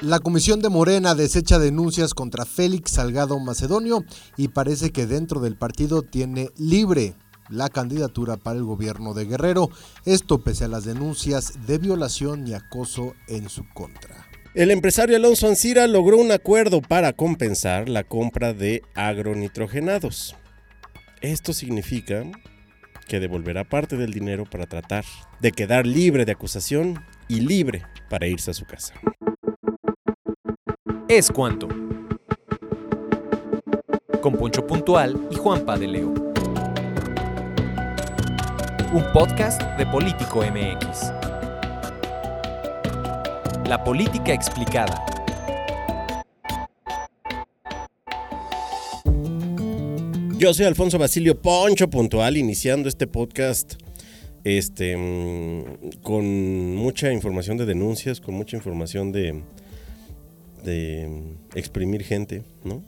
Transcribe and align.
La 0.00 0.18
comisión 0.18 0.62
de 0.62 0.70
Morena 0.70 1.14
desecha 1.14 1.58
denuncias 1.58 2.14
contra 2.14 2.46
Félix 2.46 2.92
Salgado 2.92 3.38
Macedonio 3.38 4.02
y 4.38 4.48
parece 4.48 4.92
que 4.92 5.06
dentro 5.06 5.40
del 5.40 5.56
partido 5.56 6.00
tiene 6.00 6.48
libre 6.56 7.12
la 7.50 7.68
candidatura 7.68 8.38
para 8.38 8.56
el 8.56 8.64
gobierno 8.64 9.12
de 9.12 9.26
Guerrero, 9.26 9.68
esto 10.06 10.42
pese 10.42 10.64
a 10.64 10.68
las 10.68 10.84
denuncias 10.84 11.66
de 11.66 11.76
violación 11.76 12.48
y 12.48 12.54
acoso 12.54 13.12
en 13.28 13.50
su 13.50 13.68
contra. 13.74 14.26
El 14.54 14.70
empresario 14.70 15.16
Alonso 15.16 15.48
Ancira 15.48 15.86
logró 15.86 16.16
un 16.16 16.32
acuerdo 16.32 16.80
para 16.80 17.12
compensar 17.12 17.90
la 17.90 18.04
compra 18.04 18.54
de 18.54 18.82
agronitrogenados. 18.94 20.34
Esto 21.20 21.52
significa 21.52 22.24
que 23.06 23.20
devolverá 23.20 23.68
parte 23.68 23.98
del 23.98 24.14
dinero 24.14 24.46
para 24.48 24.66
tratar 24.66 25.04
de 25.42 25.52
quedar 25.52 25.86
libre 25.86 26.24
de 26.24 26.32
acusación 26.32 27.04
y 27.28 27.40
libre 27.40 27.82
para 28.08 28.28
irse 28.28 28.50
a 28.50 28.54
su 28.54 28.64
casa. 28.64 28.94
Es 31.12 31.28
cuanto. 31.28 31.66
Con 34.22 34.36
Poncho 34.36 34.64
Puntual 34.64 35.26
y 35.28 35.34
Juanpa 35.34 35.76
de 35.76 35.88
Leo. 35.88 36.14
Un 38.92 39.04
podcast 39.12 39.60
de 39.76 39.86
Político 39.86 40.44
MX. 40.44 41.10
La 43.68 43.82
política 43.82 44.32
explicada. 44.32 45.04
Yo 50.38 50.54
soy 50.54 50.66
Alfonso 50.66 50.96
Basilio 50.96 51.42
Poncho 51.42 51.90
Puntual, 51.90 52.36
iniciando 52.36 52.88
este 52.88 53.08
podcast 53.08 53.74
este, 54.44 54.96
mm, 54.96 56.02
con 56.04 56.76
mucha 56.76 57.12
información 57.12 57.56
de 57.56 57.66
denuncias, 57.66 58.20
con 58.20 58.36
mucha 58.36 58.56
información 58.56 59.10
de, 59.10 59.42
de 60.62 61.08
mm, 61.08 61.56
exprimir 61.58 62.02
gente, 62.04 62.44
¿no? 62.64 62.82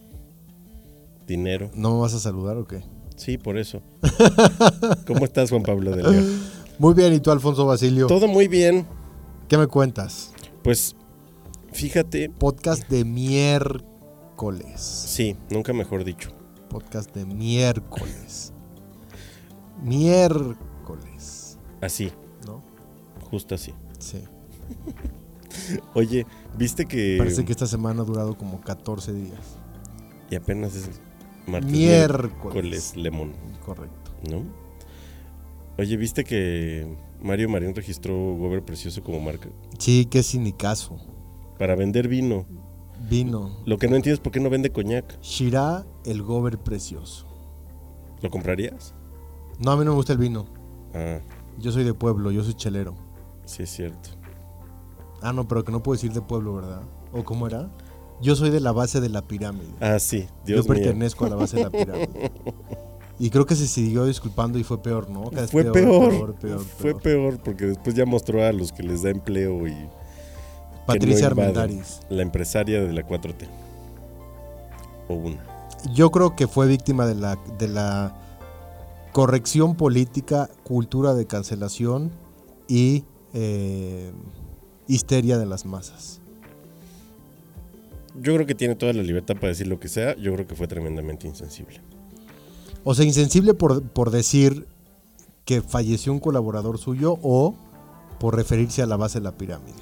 Dinero. 1.26 1.70
¿No 1.74 1.94
me 1.94 2.00
vas 2.00 2.14
a 2.14 2.18
saludar 2.18 2.56
o 2.56 2.66
qué? 2.66 2.82
Sí, 3.16 3.38
por 3.38 3.58
eso. 3.58 3.82
¿Cómo 5.06 5.24
estás, 5.24 5.50
Juan 5.50 5.62
Pablo 5.62 5.94
de 5.94 6.02
León? 6.02 6.42
Muy 6.78 6.94
bien, 6.94 7.12
¿y 7.12 7.20
tú, 7.20 7.30
Alfonso 7.30 7.66
Basilio? 7.66 8.06
Todo 8.06 8.26
muy 8.26 8.48
bien. 8.48 8.86
¿Qué 9.48 9.58
me 9.58 9.66
cuentas? 9.66 10.32
Pues, 10.62 10.96
fíjate. 11.72 12.30
Podcast 12.30 12.88
de 12.88 13.04
miércoles. 13.04 14.80
Sí, 14.80 15.36
nunca 15.50 15.72
mejor 15.72 16.04
dicho. 16.04 16.30
Podcast 16.68 17.14
de 17.14 17.26
miércoles. 17.26 18.52
miércoles. 19.82 21.58
Así. 21.80 22.10
¿No? 22.46 22.62
Justo 23.30 23.54
así. 23.54 23.74
Sí. 23.98 24.24
Oye, 25.94 26.26
¿viste 26.56 26.86
que. 26.86 27.16
Parece 27.18 27.44
que 27.44 27.52
esta 27.52 27.66
semana 27.66 28.02
ha 28.02 28.04
durado 28.04 28.36
como 28.36 28.60
14 28.60 29.12
días. 29.12 29.56
Y 30.30 30.34
apenas 30.36 30.74
es 30.74 30.88
martes. 31.46 31.70
Miércoles. 31.70 32.96
Lemon. 32.96 33.32
Correcto. 33.64 34.10
¿No? 34.30 34.42
Oye, 35.78 35.96
¿viste 35.96 36.24
que 36.24 36.96
Mario 37.22 37.48
Marín 37.48 37.74
registró 37.74 38.14
Gober 38.36 38.62
Precioso 38.64 39.02
como 39.02 39.20
marca? 39.20 39.48
Sí, 39.78 40.06
qué 40.06 40.22
sinicazo. 40.22 40.96
Para 41.58 41.74
vender 41.74 42.08
vino. 42.08 42.46
Vino. 43.08 43.56
Lo 43.66 43.78
que 43.78 43.88
no 43.88 43.96
entiendo 43.96 44.14
es 44.14 44.20
por 44.20 44.32
qué 44.32 44.40
no 44.40 44.50
vende 44.50 44.70
coñac. 44.70 45.20
Shirá, 45.22 45.84
el 46.04 46.22
gober 46.22 46.58
precioso. 46.58 47.26
¿Lo 48.20 48.30
comprarías? 48.30 48.94
No, 49.58 49.72
a 49.72 49.76
mí 49.76 49.84
no 49.84 49.90
me 49.92 49.96
gusta 49.96 50.12
el 50.12 50.18
vino. 50.18 50.46
Ah, 50.94 51.18
Yo 51.58 51.72
soy 51.72 51.84
de 51.84 51.94
pueblo, 51.94 52.30
yo 52.30 52.44
soy 52.44 52.54
chelero. 52.54 52.94
sí 53.44 53.64
es 53.64 53.70
cierto. 53.70 54.10
Ah, 55.22 55.32
no, 55.32 55.46
pero 55.46 55.64
que 55.64 55.72
no 55.72 55.82
puedo 55.82 55.94
decir 55.96 56.12
de 56.12 56.20
pueblo, 56.20 56.54
¿verdad? 56.54 56.82
¿O 57.12 57.24
cómo 57.24 57.46
era? 57.46 57.70
Yo 58.20 58.36
soy 58.36 58.50
de 58.50 58.60
la 58.60 58.72
base 58.72 59.00
de 59.00 59.08
la 59.08 59.22
pirámide. 59.22 59.72
Ah, 59.80 59.98
sí, 59.98 60.26
yo 60.44 60.54
Dios 60.56 60.68
mío. 60.68 60.74
pertenezco 60.74 61.24
a 61.26 61.28
la 61.30 61.36
base 61.36 61.56
de 61.56 61.64
la 61.64 61.70
pirámide. 61.70 62.32
Y 63.18 63.30
creo 63.30 63.46
que 63.46 63.54
se 63.54 63.66
siguió 63.68 64.04
disculpando 64.04 64.58
y 64.58 64.64
fue 64.64 64.82
peor, 64.82 65.08
¿no? 65.10 65.30
Cada 65.30 65.46
Fue 65.46 65.64
peor, 65.64 66.10
peor, 66.10 66.34
peor, 66.34 66.60
Fue 66.60 66.98
peor 66.98 67.38
porque 67.42 67.66
después 67.66 67.94
ya 67.94 68.04
mostró 68.04 68.44
a 68.44 68.52
los 68.52 68.72
que 68.72 68.82
les 68.82 69.02
da 69.02 69.10
empleo 69.10 69.66
y 69.68 69.74
Patricia 70.86 71.28
no. 71.28 71.40
Armendáriz. 71.40 72.00
la 72.08 72.22
empresaria 72.22 72.80
de 72.80 72.92
la 72.92 73.06
4T. 73.06 73.46
O 75.08 75.14
una. 75.14 75.44
Yo 75.94 76.10
creo 76.10 76.34
que 76.34 76.48
fue 76.48 76.66
víctima 76.66 77.06
de 77.06 77.14
la, 77.14 77.38
de 77.58 77.68
la 77.68 78.14
corrección 79.12 79.74
política, 79.76 80.48
cultura 80.64 81.14
de 81.14 81.26
cancelación 81.26 82.10
y 82.68 83.04
eh, 83.34 84.12
histeria 84.94 85.38
de 85.38 85.46
las 85.46 85.64
masas. 85.64 86.20
Yo 88.20 88.34
creo 88.34 88.46
que 88.46 88.54
tiene 88.54 88.74
toda 88.74 88.92
la 88.92 89.02
libertad 89.02 89.34
para 89.34 89.48
decir 89.48 89.66
lo 89.66 89.80
que 89.80 89.88
sea. 89.88 90.16
Yo 90.16 90.32
creo 90.34 90.46
que 90.46 90.54
fue 90.54 90.68
tremendamente 90.68 91.26
insensible. 91.26 91.80
O 92.84 92.94
sea, 92.94 93.04
insensible 93.04 93.54
por, 93.54 93.82
por 93.82 94.10
decir 94.10 94.66
que 95.44 95.62
falleció 95.62 96.12
un 96.12 96.20
colaborador 96.20 96.78
suyo 96.78 97.18
o 97.22 97.54
por 98.20 98.36
referirse 98.36 98.82
a 98.82 98.86
la 98.86 98.96
base 98.96 99.18
de 99.18 99.24
la 99.24 99.36
pirámide. 99.36 99.74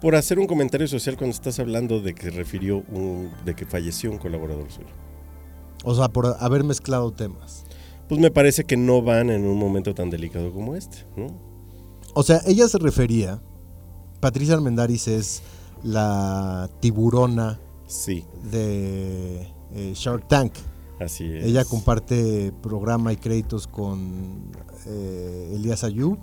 Por 0.00 0.14
hacer 0.14 0.38
un 0.38 0.46
comentario 0.46 0.86
social 0.88 1.16
cuando 1.16 1.34
estás 1.34 1.58
hablando 1.58 2.00
de 2.00 2.14
que 2.14 2.30
refirió 2.30 2.84
un, 2.90 3.30
de 3.44 3.54
que 3.54 3.64
falleció 3.64 4.10
un 4.10 4.18
colaborador 4.18 4.70
suyo. 4.70 4.88
O 5.84 5.94
sea, 5.94 6.08
por 6.08 6.36
haber 6.40 6.64
mezclado 6.64 7.12
temas. 7.12 7.64
Pues 8.08 8.20
me 8.20 8.30
parece 8.30 8.64
que 8.64 8.76
no 8.76 9.02
van 9.02 9.30
en 9.30 9.46
un 9.46 9.58
momento 9.58 9.94
tan 9.94 10.10
delicado 10.10 10.52
como 10.52 10.76
este, 10.76 11.06
¿no? 11.16 11.26
O 12.14 12.22
sea, 12.22 12.40
ella 12.46 12.68
se 12.68 12.78
refería, 12.78 13.42
Patricia 14.26 14.54
Armendáriz 14.54 15.06
es 15.06 15.40
la 15.84 16.68
tiburona 16.80 17.60
Sí, 17.86 18.24
de 18.50 19.42
eh, 19.72 19.92
Shark 19.94 20.26
Tank. 20.26 20.52
así 20.98 21.32
es. 21.32 21.44
Ella 21.44 21.64
comparte 21.64 22.52
programa 22.60 23.12
y 23.12 23.18
créditos 23.18 23.68
con 23.68 24.50
eh, 24.86 25.52
Elías 25.54 25.84
Ayub, 25.84 26.18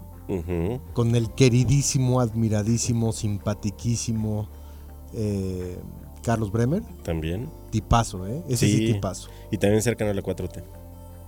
con 0.91 1.15
el 1.15 1.31
queridísimo, 1.31 2.19
admiradísimo, 2.19 3.13
simpatiquísimo 3.13 4.49
eh, 5.13 5.79
Carlos 6.23 6.51
Bremer. 6.51 6.83
También. 7.03 7.49
Tipazo, 7.69 8.27
¿eh? 8.27 8.43
Ese 8.49 8.67
sí, 8.67 8.77
Sí. 8.87 8.93
tipazo. 8.95 9.29
Y 9.49 9.57
también 9.59 9.81
cercano 9.81 10.11
a 10.11 10.13
la 10.13 10.21
4T. 10.21 10.61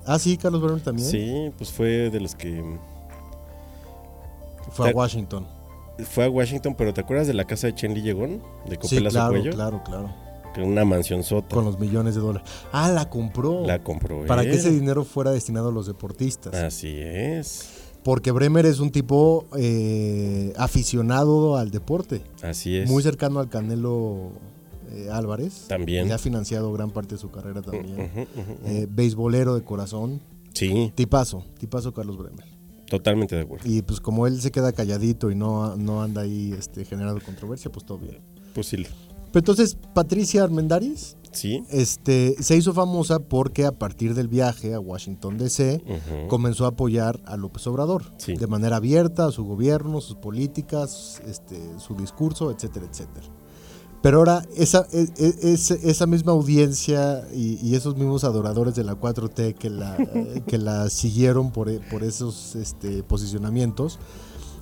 Ah, 0.05 0.19
sí, 0.19 0.35
Carlos 0.35 0.61
Bremer 0.61 0.81
también. 0.83 1.07
Sí, 1.09 1.51
pues 1.57 1.71
fue 1.71 2.09
de 2.09 2.19
los 2.19 2.35
que 2.35 2.61
Fue 4.71 4.89
a 4.89 4.93
Washington. 4.93 5.47
Fue 6.03 6.25
a 6.25 6.29
Washington, 6.29 6.75
pero 6.77 6.93
¿te 6.93 7.01
acuerdas 7.01 7.27
de 7.27 7.33
la 7.33 7.45
casa 7.45 7.67
de 7.67 7.75
Chen 7.75 7.93
Li 7.93 8.01
Llegón? 8.01 8.41
De 8.65 8.71
Sí, 8.71 8.77
Copelazo 8.77 9.13
claro, 9.15 9.29
Cuello. 9.31 9.51
claro, 9.51 9.83
claro. 9.83 10.13
Que 10.53 10.61
una 10.61 10.85
mansión 10.85 11.23
sota. 11.23 11.53
Con 11.55 11.65
los 11.65 11.79
millones 11.79 12.15
de 12.15 12.21
dólares. 12.21 12.47
Ah, 12.71 12.89
la 12.89 13.09
compró. 13.09 13.65
La 13.65 13.83
compró 13.83 14.25
para 14.25 14.43
él. 14.43 14.51
que 14.51 14.55
ese 14.55 14.71
dinero 14.71 15.03
fuera 15.03 15.31
destinado 15.31 15.69
a 15.69 15.71
los 15.71 15.85
deportistas. 15.87 16.53
Así 16.53 16.97
es. 16.99 17.69
Porque 18.03 18.31
Bremer 18.31 18.65
es 18.65 18.79
un 18.79 18.91
tipo 18.91 19.47
eh, 19.57 20.53
aficionado 20.57 21.57
al 21.57 21.71
deporte. 21.71 22.21
Así 22.41 22.77
es. 22.77 22.89
Muy 22.89 23.01
cercano 23.03 23.39
al 23.39 23.49
Canelo 23.49 24.31
eh, 24.91 25.09
Álvarez. 25.11 25.65
También. 25.67 26.07
Y 26.07 26.11
ha 26.11 26.17
financiado 26.19 26.71
gran 26.71 26.91
parte 26.91 27.15
de 27.15 27.19
su 27.21 27.31
carrera 27.31 27.61
también. 27.61 28.27
Eh, 28.65 28.87
beisbolero 28.89 29.55
de 29.55 29.63
corazón. 29.63 30.21
Sí, 30.53 30.93
Tipazo, 30.95 31.43
tipazo 31.57 31.93
Carlos 31.93 32.17
Bremer. 32.17 32.45
Totalmente 32.89 33.35
de 33.35 33.41
acuerdo. 33.41 33.69
Y 33.69 33.81
pues 33.81 33.99
como 33.99 34.27
él 34.27 34.41
se 34.41 34.51
queda 34.51 34.71
calladito 34.71 35.31
y 35.31 35.35
no, 35.35 35.75
no 35.75 36.01
anda 36.03 36.21
ahí 36.21 36.53
este, 36.57 36.85
generando 36.85 37.21
controversia, 37.23 37.71
pues 37.71 37.85
todo 37.85 37.97
bien. 37.99 38.19
Pues 38.53 38.67
sí. 38.67 38.77
Pero 38.77 39.41
entonces, 39.41 39.77
Patricia 39.93 40.43
Armendáriz 40.43 41.17
Sí. 41.31 41.63
este, 41.69 42.41
se 42.41 42.55
hizo 42.55 42.73
famosa 42.73 43.19
porque 43.19 43.65
a 43.65 43.73
partir 43.73 44.13
del 44.13 44.29
viaje 44.29 44.73
a 44.73 44.79
Washington 44.79 45.37
DC 45.37 45.83
Ujú. 45.85 46.27
comenzó 46.29 46.63
a 46.63 46.69
apoyar 46.69 47.19
a 47.25 47.35
López 47.35 47.67
Obrador 47.67 48.03
Sí. 48.17 48.35
de 48.37 48.47
manera 48.47 48.77
abierta, 48.77 49.25
a 49.27 49.31
su 49.31 49.43
gobierno, 49.43 49.99
sus 49.99 50.15
políticas, 50.15 51.21
este, 51.27 51.59
su 51.79 51.93
discurso, 51.95 52.51
etcétera, 52.51 52.85
etcétera. 52.89 53.25
Pero 54.05 54.19
ahora 54.19 54.45
esa, 54.55 54.85
e- 54.93 55.07
e- 55.17 55.53
esa 55.53 56.05
misma 56.05 56.31
audiencia 56.31 57.27
y, 57.33 57.57
y 57.67 57.73
esos 57.73 57.97
mismos 57.97 58.23
adoradores 58.23 58.75
de 58.75 58.83
la 58.83 58.93
4T 58.93 59.55
que 59.55 59.71
la, 59.71 59.97
que 60.47 60.59
la 60.59 60.91
siguieron 60.91 61.49
por, 61.49 61.69
e- 61.69 61.79
por 61.89 62.03
esos 62.03 62.55
este, 62.55 63.01
posicionamientos, 63.01 63.97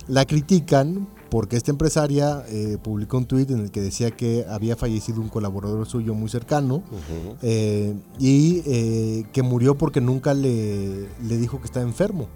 la 0.08 0.24
critican 0.24 1.06
porque 1.28 1.58
esta 1.58 1.70
empresaria 1.70 2.42
eh, 2.48 2.78
publicó 2.82 3.18
un 3.18 3.26
tuit 3.26 3.50
en 3.50 3.60
el 3.60 3.70
que 3.70 3.82
decía 3.82 4.12
que 4.12 4.46
había 4.48 4.76
fallecido 4.76 5.20
un 5.20 5.28
colaborador 5.28 5.86
suyo 5.86 6.14
muy 6.14 6.30
cercano 6.30 6.82
eh, 7.42 7.94
y 8.18 8.62
eh, 8.64 9.26
que 9.30 9.42
murió 9.42 9.76
porque 9.76 10.00
nunca 10.00 10.32
le, 10.32 11.06
le 11.22 11.36
dijo 11.36 11.58
que 11.58 11.66
estaba 11.66 11.84
enfermo. 11.84 12.28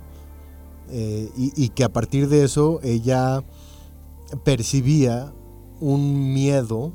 Y, 0.90 1.52
y 1.56 1.70
que 1.70 1.84
a 1.84 1.88
partir 1.90 2.28
de 2.28 2.44
eso 2.44 2.80
ella 2.82 3.42
percibía 4.44 5.32
un 5.80 6.32
miedo 6.32 6.92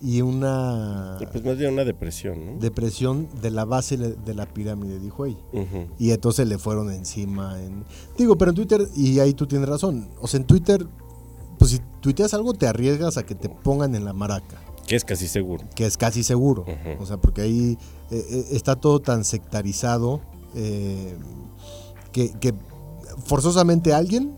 y 0.00 0.20
una 0.20 1.16
pues 1.32 1.44
más 1.44 1.56
bien 1.56 1.72
una 1.72 1.84
depresión, 1.84 2.44
¿no? 2.46 2.58
depresión 2.58 3.28
de 3.40 3.50
la 3.50 3.64
base 3.64 3.96
de 3.96 4.34
la 4.34 4.46
pirámide, 4.46 4.98
dijo 4.98 5.24
ella. 5.24 5.40
Y 5.98 6.10
entonces 6.10 6.46
le 6.46 6.58
fueron 6.58 6.92
encima. 6.92 7.60
En... 7.62 7.84
Digo, 8.18 8.36
pero 8.36 8.50
en 8.50 8.56
Twitter, 8.56 8.86
y 8.94 9.20
ahí 9.20 9.32
tú 9.32 9.46
tienes 9.46 9.68
razón, 9.68 10.10
o 10.20 10.26
sea, 10.26 10.38
en 10.38 10.46
Twitter, 10.46 10.86
pues 11.58 11.70
si 11.72 11.80
tuiteas 12.00 12.34
algo 12.34 12.52
te 12.52 12.66
arriesgas 12.66 13.16
a 13.16 13.24
que 13.24 13.34
te 13.34 13.48
pongan 13.48 13.94
en 13.94 14.04
la 14.04 14.12
maraca 14.12 14.60
Que 14.86 14.96
es 14.96 15.04
casi 15.04 15.28
seguro. 15.28 15.64
que 15.74 15.86
es 15.86 15.96
casi 15.96 16.22
seguro. 16.22 16.66
O 17.00 17.06
sea, 17.06 17.16
porque 17.16 17.40
ahí 17.40 17.78
eh, 18.10 18.24
eh, 18.30 18.44
está 18.50 18.76
todo 18.76 19.00
tan 19.00 19.24
sectarizado 19.24 20.20
eh, 20.54 21.16
que, 22.12 22.32
que 22.32 22.54
forzosamente 23.24 23.94
alguien 23.94 24.36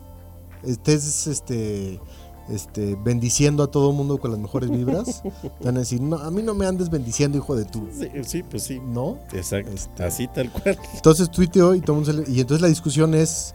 estés 0.62 1.26
este, 1.26 2.00
este, 2.50 2.96
bendiciendo 3.04 3.62
a 3.62 3.70
todo 3.70 3.90
el 3.90 3.96
mundo 3.96 4.18
con 4.18 4.30
las 4.30 4.40
mejores 4.40 4.70
vibras. 4.70 5.22
van 5.62 5.76
a 5.76 5.80
decir, 5.80 6.00
no, 6.00 6.16
a 6.16 6.30
mí 6.30 6.42
no 6.42 6.54
me 6.54 6.66
andes 6.66 6.90
bendiciendo, 6.90 7.38
hijo 7.38 7.56
de 7.56 7.64
tu. 7.64 7.88
Sí, 7.92 8.08
sí, 8.24 8.42
pues 8.42 8.62
sí. 8.62 8.80
¿No? 8.84 9.18
Exacto. 9.32 9.72
Este- 9.72 10.02
Así 10.04 10.28
tal 10.28 10.50
cual. 10.50 10.78
Entonces 10.94 11.30
tuiteó 11.30 11.74
y, 11.74 11.80
todo 11.80 11.96
mundo 11.96 12.24
y 12.26 12.40
entonces 12.40 12.62
la 12.62 12.68
discusión 12.68 13.14
es, 13.14 13.54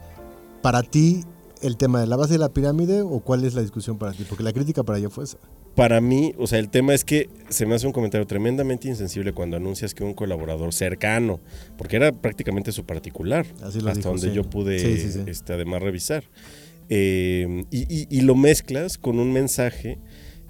para 0.62 0.82
ti, 0.82 1.24
el 1.62 1.76
tema 1.76 2.00
de 2.00 2.06
la 2.06 2.16
base 2.16 2.34
de 2.34 2.38
la 2.38 2.50
pirámide 2.50 3.00
o 3.02 3.20
cuál 3.20 3.44
es 3.44 3.54
la 3.54 3.62
discusión 3.62 3.96
para 3.96 4.12
ti? 4.12 4.24
Porque 4.28 4.44
la 4.44 4.52
crítica 4.52 4.82
para 4.82 4.98
ella 4.98 5.08
fue 5.08 5.24
esa. 5.24 5.38
Para 5.74 6.00
mí, 6.00 6.34
o 6.38 6.46
sea, 6.46 6.58
el 6.60 6.68
tema 6.68 6.94
es 6.94 7.04
que 7.04 7.28
se 7.48 7.66
me 7.66 7.74
hace 7.74 7.86
un 7.86 7.92
comentario 7.92 8.26
tremendamente 8.26 8.86
insensible 8.86 9.32
cuando 9.32 9.56
anuncias 9.56 9.92
que 9.92 10.04
un 10.04 10.14
colaborador 10.14 10.72
cercano, 10.72 11.40
porque 11.76 11.96
era 11.96 12.12
prácticamente 12.12 12.70
su 12.70 12.84
particular, 12.84 13.44
Así 13.62 13.80
lo 13.80 13.88
hasta 13.88 13.98
dijo, 13.98 14.10
donde 14.10 14.28
sí. 14.28 14.34
yo 14.34 14.44
pude, 14.44 14.78
Sí, 14.78 14.98
sí, 14.98 15.12
sí. 15.12 15.22
Este, 15.26 15.52
además, 15.54 15.82
revisar. 15.82 16.24
Eh, 16.88 17.64
y, 17.70 18.20
lo 18.20 18.34
mezclas 18.34 18.98
con 18.98 19.18
un 19.18 19.32
mensaje, 19.32 19.98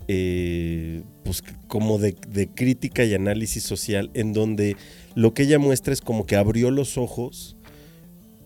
eh, 0.09 1.03
pues 1.25 1.43
como 1.69 1.99
de, 1.99 2.15
crítica 2.55 3.05
y 3.05 3.15
análisis 3.15 3.63
social, 3.63 4.11
en 4.15 4.33
donde 4.33 4.77
lo 5.15 5.33
que 5.33 5.45
ella 5.45 5.59
muestra 5.59 5.93
es 5.93 6.01
como 6.01 6.27
que 6.27 6.37
abrió 6.37 6.71
los 6.71 6.99
ojos 6.99 7.57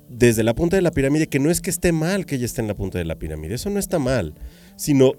desde 0.09 0.43
la 0.43 0.55
punta 0.55 0.77
de 0.77 0.83
la 0.83 0.91
pirámide, 0.91 1.29
que 1.29 1.39
no 1.39 1.51
es 1.51 1.61
que 1.61 1.71
esté 1.71 1.93
mal 1.93 2.27
que 2.27 2.37
ella 2.37 2.47
esté 2.47 2.61
en 2.61 2.69
la 2.69 2.75
punta 2.75 2.99
de 2.99 3.05
la 3.05 3.19
pirámide, 3.19 3.55
eso 3.55 3.71
no 3.71 3.79
está 3.79 3.99
mal, 3.99 4.35
sino, 4.77 5.13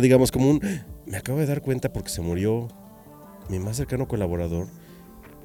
digamos, 0.00 0.32
como 0.32 0.50
un, 0.50 0.60
me 1.06 1.16
acabo 1.16 1.38
de 1.38 1.46
dar 1.46 1.62
cuenta 1.62 1.92
porque 1.92 2.10
se 2.10 2.22
murió 2.22 2.68
mi 3.48 3.58
más 3.58 3.76
cercano 3.76 4.08
colaborador, 4.08 4.66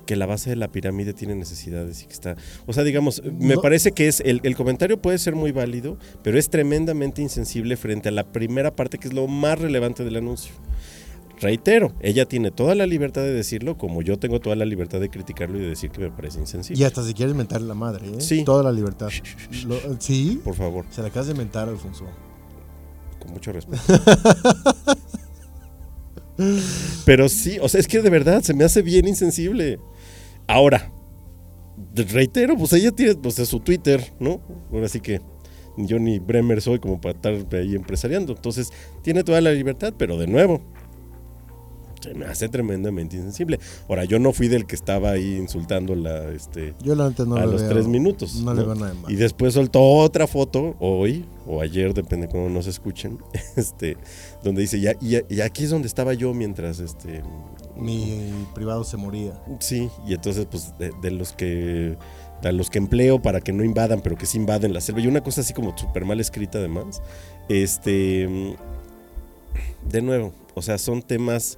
que 0.07 0.15
la 0.15 0.25
base 0.25 0.49
de 0.49 0.55
la 0.55 0.69
pirámide 0.71 1.13
tiene 1.13 1.35
necesidades 1.35 2.01
y 2.01 2.07
que 2.07 2.13
está, 2.13 2.35
o 2.65 2.73
sea, 2.73 2.83
digamos, 2.83 3.21
me 3.39 3.53
No. 3.53 3.61
parece 3.61 3.91
que 3.91 4.07
es, 4.07 4.21
el, 4.21 4.41
el 4.43 4.55
comentario 4.55 4.99
puede 4.99 5.19
ser 5.19 5.35
muy 5.35 5.51
válido, 5.51 5.99
pero 6.23 6.39
es 6.39 6.49
tremendamente 6.49 7.21
insensible 7.21 7.77
frente 7.77 8.09
a 8.09 8.11
la 8.11 8.23
primera 8.31 8.75
parte 8.75 8.97
que 8.97 9.07
es 9.09 9.13
lo 9.13 9.27
más 9.27 9.59
relevante 9.59 10.03
del 10.03 10.15
anuncio. 10.15 10.51
Reitero, 11.39 11.93
ella 12.01 12.25
tiene 12.25 12.49
toda 12.49 12.73
la 12.73 12.87
libertad 12.87 13.21
de 13.21 13.31
decirlo, 13.31 13.77
como 13.77 14.01
yo 14.01 14.17
tengo 14.17 14.39
toda 14.39 14.55
la 14.55 14.65
libertad 14.65 14.99
de 14.99 15.09
criticarlo 15.09 15.59
y 15.59 15.61
de 15.61 15.67
decir 15.67 15.91
que 15.91 16.01
me 16.01 16.09
parece 16.09 16.39
insensible. 16.39 16.81
Y 16.81 16.83
hasta 16.83 17.03
si 17.03 17.13
quieres 17.13 17.35
mentar 17.35 17.61
la 17.61 17.75
madre, 17.75 18.07
¿eh? 18.07 18.21
Sí. 18.21 18.43
Toda 18.43 18.63
la 18.63 18.71
libertad. 18.71 19.09
Lo- 19.67 19.79
sí. 19.99 20.41
Por 20.43 20.55
favor, 20.55 20.85
Se 20.89 21.01
la 21.03 21.09
acabas 21.09 21.27
de 21.27 21.35
mentar, 21.35 21.69
Alfonso. 21.69 22.05
con 23.19 23.33
mucho 23.33 23.51
respeto. 23.51 23.83
Pero 27.05 27.29
sí, 27.29 27.57
o 27.61 27.67
sea, 27.69 27.79
es 27.79 27.87
que 27.87 28.01
de 28.01 28.09
verdad 28.09 28.41
se 28.43 28.53
me 28.53 28.63
hace 28.63 28.81
bien 28.81 29.07
insensible. 29.07 29.79
Ahora, 30.47 30.91
reitero, 31.95 32.57
pues 32.57 32.73
ella 32.73 32.91
tiene 32.91 33.15
pues, 33.15 33.37
es 33.39 33.49
su 33.49 33.59
Twitter, 33.59 34.13
¿no? 34.19 34.41
Ahora 34.71 34.87
sí 34.87 34.99
que 35.01 35.21
yo 35.77 35.99
ni 35.99 36.19
Bremer 36.19 36.61
soy 36.61 36.79
como 36.79 36.99
para 36.99 37.15
estar 37.15 37.33
ahí 37.59 37.75
empresariando. 37.75 38.33
Entonces, 38.33 38.69
tiene 39.03 39.23
toda 39.23 39.41
la 39.41 39.51
libertad, 39.51 39.93
pero 39.97 40.17
de 40.17 40.25
nuevo, 40.27 40.61
se 42.01 42.13
me 42.13 42.25
hace 42.25 42.47
tremendamente 42.49 43.15
insensible. 43.17 43.59
Ahora, 43.89 44.05
yo 44.05 44.17
no 44.19 44.31
fui 44.31 44.47
del 44.47 44.65
que 44.65 44.75
estaba 44.75 45.11
ahí 45.11 45.35
insultando 45.35 45.93
la, 45.95 46.29
este, 46.31 46.73
Yo 46.81 46.95
la 46.95 47.11
no 47.25 47.35
a 47.35 47.45
los 47.45 47.61
veo- 47.61 47.69
tres 47.69 47.87
minutos. 47.87 48.35
No, 48.41 48.53
¿no? 48.53 48.73
le 48.73 48.85
de 48.87 48.93
mal. 48.93 49.11
Y 49.11 49.15
después 49.15 49.53
soltó 49.53 49.83
otra 49.83 50.25
foto, 50.27 50.75
hoy 50.79 51.25
o 51.45 51.61
ayer, 51.61 51.93
depende 51.93 52.27
cómo 52.27 52.49
nos 52.49 52.65
escuchen, 52.67 53.19
este, 53.55 53.97
donde 54.43 54.61
dice, 54.61 54.79
ya, 54.79 54.93
y, 55.01 55.17
y 55.33 55.41
aquí 55.41 55.63
es 55.65 55.69
donde 55.69 55.87
estaba 55.87 56.13
yo 56.13 56.33
mientras, 56.33 56.79
este, 56.79 57.21
Mi 57.79 58.47
privado 58.53 58.83
se 58.83 58.97
moría. 58.97 59.33
sí, 59.59 59.89
y 60.07 60.13
entonces, 60.13 60.47
pues, 60.49 60.73
de, 60.77 61.11
los 61.11 61.33
que, 61.33 61.97
a 62.43 62.51
los 62.51 62.69
que 62.69 62.77
empleo 62.77 63.21
para 63.21 63.41
que 63.41 63.53
no 63.53 63.63
invadan, 63.63 64.01
pero 64.01 64.17
que 64.17 64.25
sí 64.25 64.37
invaden 64.37 64.73
la 64.73 64.81
selva, 64.81 65.01
y 65.01 65.07
una 65.07 65.21
cosa 65.21 65.41
así 65.41 65.53
como 65.53 65.77
súper 65.77 66.05
mal 66.05 66.19
escrita 66.19 66.57
además, 66.57 67.01
este, 67.49 68.55
de 69.89 70.01
nuevo, 70.01 70.33
o 70.55 70.61
sea, 70.61 70.77
son 70.77 71.01
temas 71.01 71.57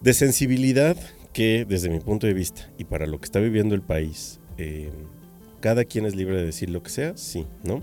de 0.00 0.14
sensibilidad 0.14 0.96
que 1.32 1.66
desde 1.68 1.90
mi 1.90 2.00
punto 2.00 2.26
de 2.26 2.34
vista 2.34 2.70
y 2.78 2.84
para 2.84 3.06
lo 3.06 3.18
que 3.18 3.24
está 3.24 3.40
viviendo 3.40 3.74
el 3.74 3.82
país, 3.82 4.40
eh, 4.58 4.90
cada 5.60 5.84
quien 5.84 6.06
es 6.06 6.14
libre 6.14 6.36
de 6.36 6.46
decir 6.46 6.70
lo 6.70 6.82
que 6.82 6.90
sea, 6.90 7.16
sí, 7.16 7.44
¿no? 7.62 7.82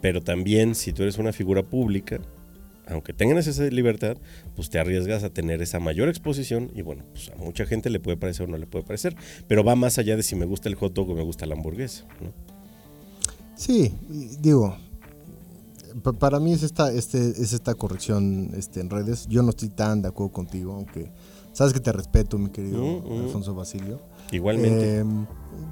Pero 0.00 0.20
también 0.20 0.74
si 0.74 0.92
tú 0.92 1.02
eres 1.02 1.16
una 1.16 1.32
figura 1.32 1.62
pública, 1.62 2.18
aunque 2.86 3.12
tengas 3.12 3.46
esa 3.46 3.64
libertad, 3.64 4.16
pues 4.56 4.70
te 4.70 4.78
arriesgas 4.78 5.24
a 5.24 5.30
tener 5.30 5.62
esa 5.62 5.80
mayor 5.80 6.08
exposición 6.08 6.70
y 6.74 6.82
bueno, 6.82 7.04
pues 7.12 7.30
a 7.30 7.36
mucha 7.36 7.64
gente 7.66 7.90
le 7.90 8.00
puede 8.00 8.16
parecer 8.16 8.46
o 8.48 8.50
no 8.50 8.58
le 8.58 8.66
puede 8.66 8.84
parecer, 8.84 9.16
pero 9.48 9.64
va 9.64 9.74
más 9.76 9.98
allá 9.98 10.16
de 10.16 10.22
si 10.22 10.36
me 10.36 10.44
gusta 10.46 10.68
el 10.68 10.74
hot 10.74 10.92
dog 10.92 11.10
o 11.10 11.14
me 11.14 11.22
gusta 11.22 11.46
la 11.46 11.54
hamburguesa, 11.54 12.04
¿no? 12.20 12.32
Sí, 13.56 13.92
digo, 14.40 14.76
pa- 16.02 16.12
para 16.12 16.40
mí 16.40 16.52
es 16.52 16.62
esta, 16.62 16.92
este, 16.92 17.18
es 17.30 17.52
esta 17.52 17.74
corrección 17.74 18.50
este, 18.56 18.80
en 18.80 18.90
redes. 18.90 19.26
Yo 19.28 19.42
no 19.42 19.50
estoy 19.50 19.68
tan 19.68 20.02
de 20.02 20.08
acuerdo 20.08 20.32
contigo, 20.32 20.72
aunque 20.74 21.10
sabes 21.52 21.72
que 21.72 21.80
te 21.80 21.92
respeto, 21.92 22.36
mi 22.38 22.50
querido 22.50 22.82
Mm, 22.84 23.08
mm. 23.08 23.20
Alfonso 23.24 23.54
Basilio. 23.54 24.00
Igualmente. 24.32 24.98
Eh, 25.00 25.04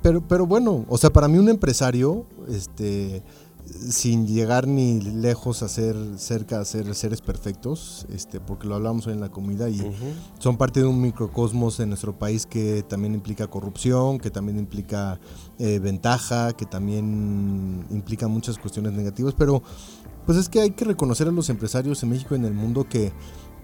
pero, 0.03 0.27
pero 0.29 0.47
bueno, 0.47 0.87
o 0.89 0.97
sea, 0.97 1.11
para 1.11 1.27
mí 1.27 1.39
un 1.39 1.49
empresario, 1.49 2.27
este, 2.49 3.23
sin 3.67 4.27
llegar 4.27 4.67
ni 4.67 5.01
lejos 5.01 5.63
a 5.63 5.69
ser 5.69 5.97
cerca 6.17 6.61
a 6.61 6.65
ser 6.65 6.95
seres 6.95 7.21
perfectos, 7.21 8.07
este, 8.13 8.41
porque 8.41 8.67
lo 8.67 8.75
hablamos 8.75 9.07
hoy 9.07 9.15
en 9.15 9.21
la 9.21 9.31
comida 9.31 9.69
y 9.69 9.81
son 10.39 10.57
parte 10.57 10.81
de 10.81 10.87
un 10.87 11.01
microcosmos 11.01 11.81
en 11.81 11.89
nuestro 11.89 12.19
país 12.19 12.47
que 12.47 12.83
también 12.83 13.15
implica 13.15 13.47
corrupción, 13.47 14.19
que 14.19 14.31
también 14.31 14.59
implica 14.59 15.21
eh, 15.59 15.79
ventaja, 15.79 16.53
que 16.53 16.67
también 16.67 17.87
implica 17.91 18.29
muchas 18.29 18.59
cuestiones 18.59 18.93
negativas, 18.93 19.35
pero 19.35 19.63
pues 20.27 20.39
es 20.39 20.49
que 20.49 20.61
hay 20.61 20.71
que 20.71 20.85
reconocer 20.85 21.29
a 21.29 21.33
los 21.33 21.49
empresarios 21.51 22.03
en 22.03 22.11
México 22.11 22.35
y 22.35 22.39
en 22.39 22.45
el 22.45 22.55
mundo 22.55 22.89
que 22.89 23.13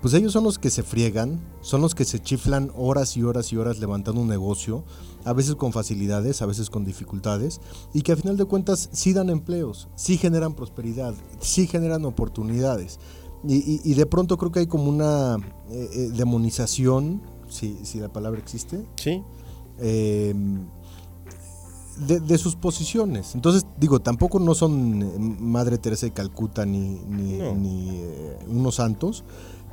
pues 0.00 0.14
ellos 0.14 0.33
son 0.33 0.45
los 0.45 0.59
que 0.59 0.71
se 0.71 0.83
friegan, 0.83 1.40
son 1.61 1.81
los 1.81 1.95
que 1.95 2.05
se 2.05 2.21
chiflan 2.21 2.71
horas 2.76 3.17
y 3.17 3.23
horas 3.23 3.52
y 3.52 3.57
horas 3.57 3.78
levantando 3.81 4.21
un 4.21 4.28
negocio, 4.28 4.85
a 5.25 5.33
veces 5.33 5.57
con 5.57 5.73
facilidades, 5.73 6.40
a 6.40 6.47
veces 6.47 6.71
con 6.71 6.85
dificultades, 6.85 7.61
y 7.93 8.02
que 8.02 8.12
a 8.12 8.17
final 8.17 8.37
de 8.37 8.45
cuentas 8.45 8.88
sí 8.93 9.12
dan 9.12 9.28
empleos, 9.28 9.88
sí 9.97 10.17
generan 10.17 10.55
prosperidad, 10.55 11.14
sí 11.40 11.67
generan 11.67 12.05
oportunidades. 12.05 12.99
Y, 13.47 13.57
y- 13.57 13.81
y 13.85 13.95
de 13.95 14.07
pronto 14.07 14.37
creo 14.37 14.50
que 14.52 14.61
hay 14.61 14.67
como 14.67 14.88
una 14.88 15.37
eh, 15.71 15.88
eh, 15.93 16.11
demonización, 16.14 17.21
si, 17.49 17.76
si 17.85 17.99
la 17.99 18.09
palabra 18.12 18.38
existe, 18.40 18.85
Sí, 18.97 19.23
eh, 19.81 20.35
de, 22.07 22.21
de 22.21 22.38
sus 22.38 22.55
posiciones. 22.55 23.35
Entonces, 23.35 23.67
digo, 23.78 23.99
tampoco 24.00 24.38
no 24.38 24.55
son 24.55 25.02
eh, 25.02 25.14
Madre 25.19 25.78
Teresa 25.78 26.07
de 26.07 26.12
Calcuta 26.12 26.64
ni, 26.64 27.00
ni, 27.09 27.38
No. 27.38 27.55
ni, 27.55 28.00
unos 28.49 28.76
santos, 28.76 29.25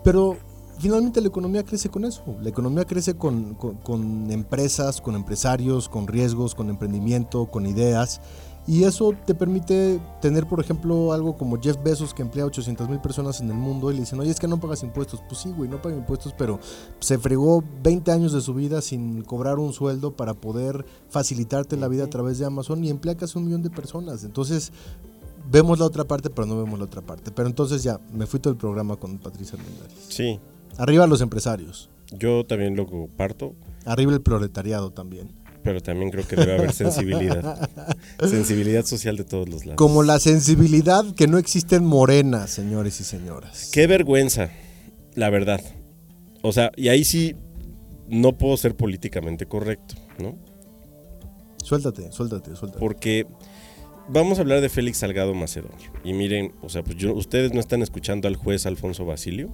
pero 0.06 0.38
finalmente 0.80 1.20
la 1.20 1.28
economía 1.28 1.64
crece 1.64 1.90
con 1.90 2.06
eso. 2.06 2.24
La 2.42 2.50
economía 2.50 2.86
crece 2.86 3.16
con, 3.16 3.56
con- 3.56 3.76
con 3.76 4.32
empresas, 4.32 5.02
con 5.02 5.16
empresarios, 5.16 5.90
con 5.90 6.08
riesgos, 6.08 6.56
con 6.56 6.70
emprendimiento, 6.70 7.48
con 7.48 7.66
ideas. 7.66 8.22
Y 8.68 8.84
eso 8.84 9.14
te 9.28 9.36
permite 9.36 10.00
tener, 10.22 10.48
por 10.48 10.60
ejemplo, 10.60 11.14
algo 11.14 11.38
como 11.38 11.62
Jeff 11.62 11.78
Bezos 11.84 12.16
que 12.16 12.24
emplea 12.24 12.46
800 12.48 12.90
mil 12.90 13.00
personas 13.00 13.40
en 13.40 13.48
el 13.50 13.56
mundo 13.56 13.92
y 13.92 13.94
le 13.94 14.00
dicen, 14.00 14.20
oye, 14.20 14.32
es 14.32 14.40
que 14.40 14.48
no 14.48 14.60
pagas 14.60 14.82
impuestos. 14.82 15.22
Pues 15.30 15.42
sí, 15.42 15.54
güey, 15.56 15.70
no 15.70 15.80
paga 15.82 15.96
impuestos, 15.96 16.34
pero 16.36 16.60
se 17.00 17.20
fregó 17.20 17.64
20 17.84 18.12
años 18.12 18.34
de 18.34 18.42
su 18.42 18.56
vida 18.56 18.82
sin 18.82 19.22
cobrar 19.22 19.60
un 19.60 19.72
sueldo 19.72 20.16
para 20.16 20.34
poder 20.34 20.84
facilitarte 21.10 21.78
la 21.78 21.88
vida 21.88 22.06
a 22.06 22.10
través 22.10 22.40
de 22.40 22.46
Amazon 22.46 22.84
y 22.84 22.90
emplea 22.90 23.16
casi 23.16 23.38
un 23.38 23.46
millón 23.46 23.62
de 23.62 23.70
personas. 23.70 24.24
Entonces, 24.24 24.72
vemos 25.50 25.80
la 25.80 25.86
otra 25.86 26.04
parte, 26.06 26.30
pero 26.30 26.46
no 26.48 26.58
vemos 26.58 26.78
la 26.80 26.86
otra 26.86 27.02
parte. 27.02 27.32
Pero 27.32 27.48
entonces 27.48 27.84
ya, 27.84 28.00
me 28.14 28.25
fui 28.25 28.40
todo 28.40 28.52
el 28.54 28.58
programa 28.58 28.96
con 28.98 29.18
Patricia 29.18 29.58
Armendariz. 29.60 29.98
sí. 30.10 30.40
Arriba 30.78 31.08
los 31.08 31.22
empresarios. 31.22 31.90
Yo 32.20 32.46
también 32.46 32.75
lo 32.75 32.86
comparto, 32.86 33.56
Arriba 33.86 34.12
el 34.12 34.22
proletariado 34.22 34.92
también. 34.92 35.32
pero 35.64 35.80
también 35.80 36.12
creo 36.12 36.28
que 36.28 36.36
debe 36.36 36.54
haber 36.56 36.74
sensibilidad. 36.84 37.70
sensibilidad 38.20 38.84
social 38.86 39.16
de 39.16 39.24
todos 39.24 39.48
los 39.48 39.66
lados. 39.66 39.78
Como 39.78 40.04
la 40.04 40.20
sensibilidad 40.20 41.06
que 41.16 41.28
no 41.28 41.38
existe 41.38 41.78
en 41.78 41.86
Morena, 41.86 42.48
señores 42.48 43.00
y 43.00 43.06
señoras. 43.06 43.70
Qué 43.72 43.88
vergüenza, 43.88 44.50
la 45.14 45.30
verdad. 45.30 45.62
O 46.42 46.52
sea, 46.52 46.72
y 46.75 46.90
ahí 46.90 47.06
sí 47.06 47.36
no 48.10 48.38
puedo 48.38 48.58
ser 48.58 48.75
políticamente 48.75 49.46
correcto, 49.46 49.96
¿no? 50.20 50.36
Suéltate, 51.64 52.12
suéltate, 52.12 52.54
suéltate. 52.56 52.80
Porque 52.80 53.25
vamos 54.10 54.38
a 54.38 54.42
hablar 54.42 54.62
de 54.62 54.70
Félix 54.70 54.98
Salgado 55.00 55.34
Macedonio. 55.34 55.92
Y 56.04 56.14
miren, 56.14 56.54
o 56.62 56.70
sea, 56.70 56.84
pues 56.84 56.98
yo- 56.98 57.14
ustedes 57.14 57.54
no 57.54 57.60
están 57.60 57.82
escuchando 57.82 58.28
al 58.28 58.36
juez 58.36 58.66
Alfonso 58.66 59.06
Basilio, 59.06 59.50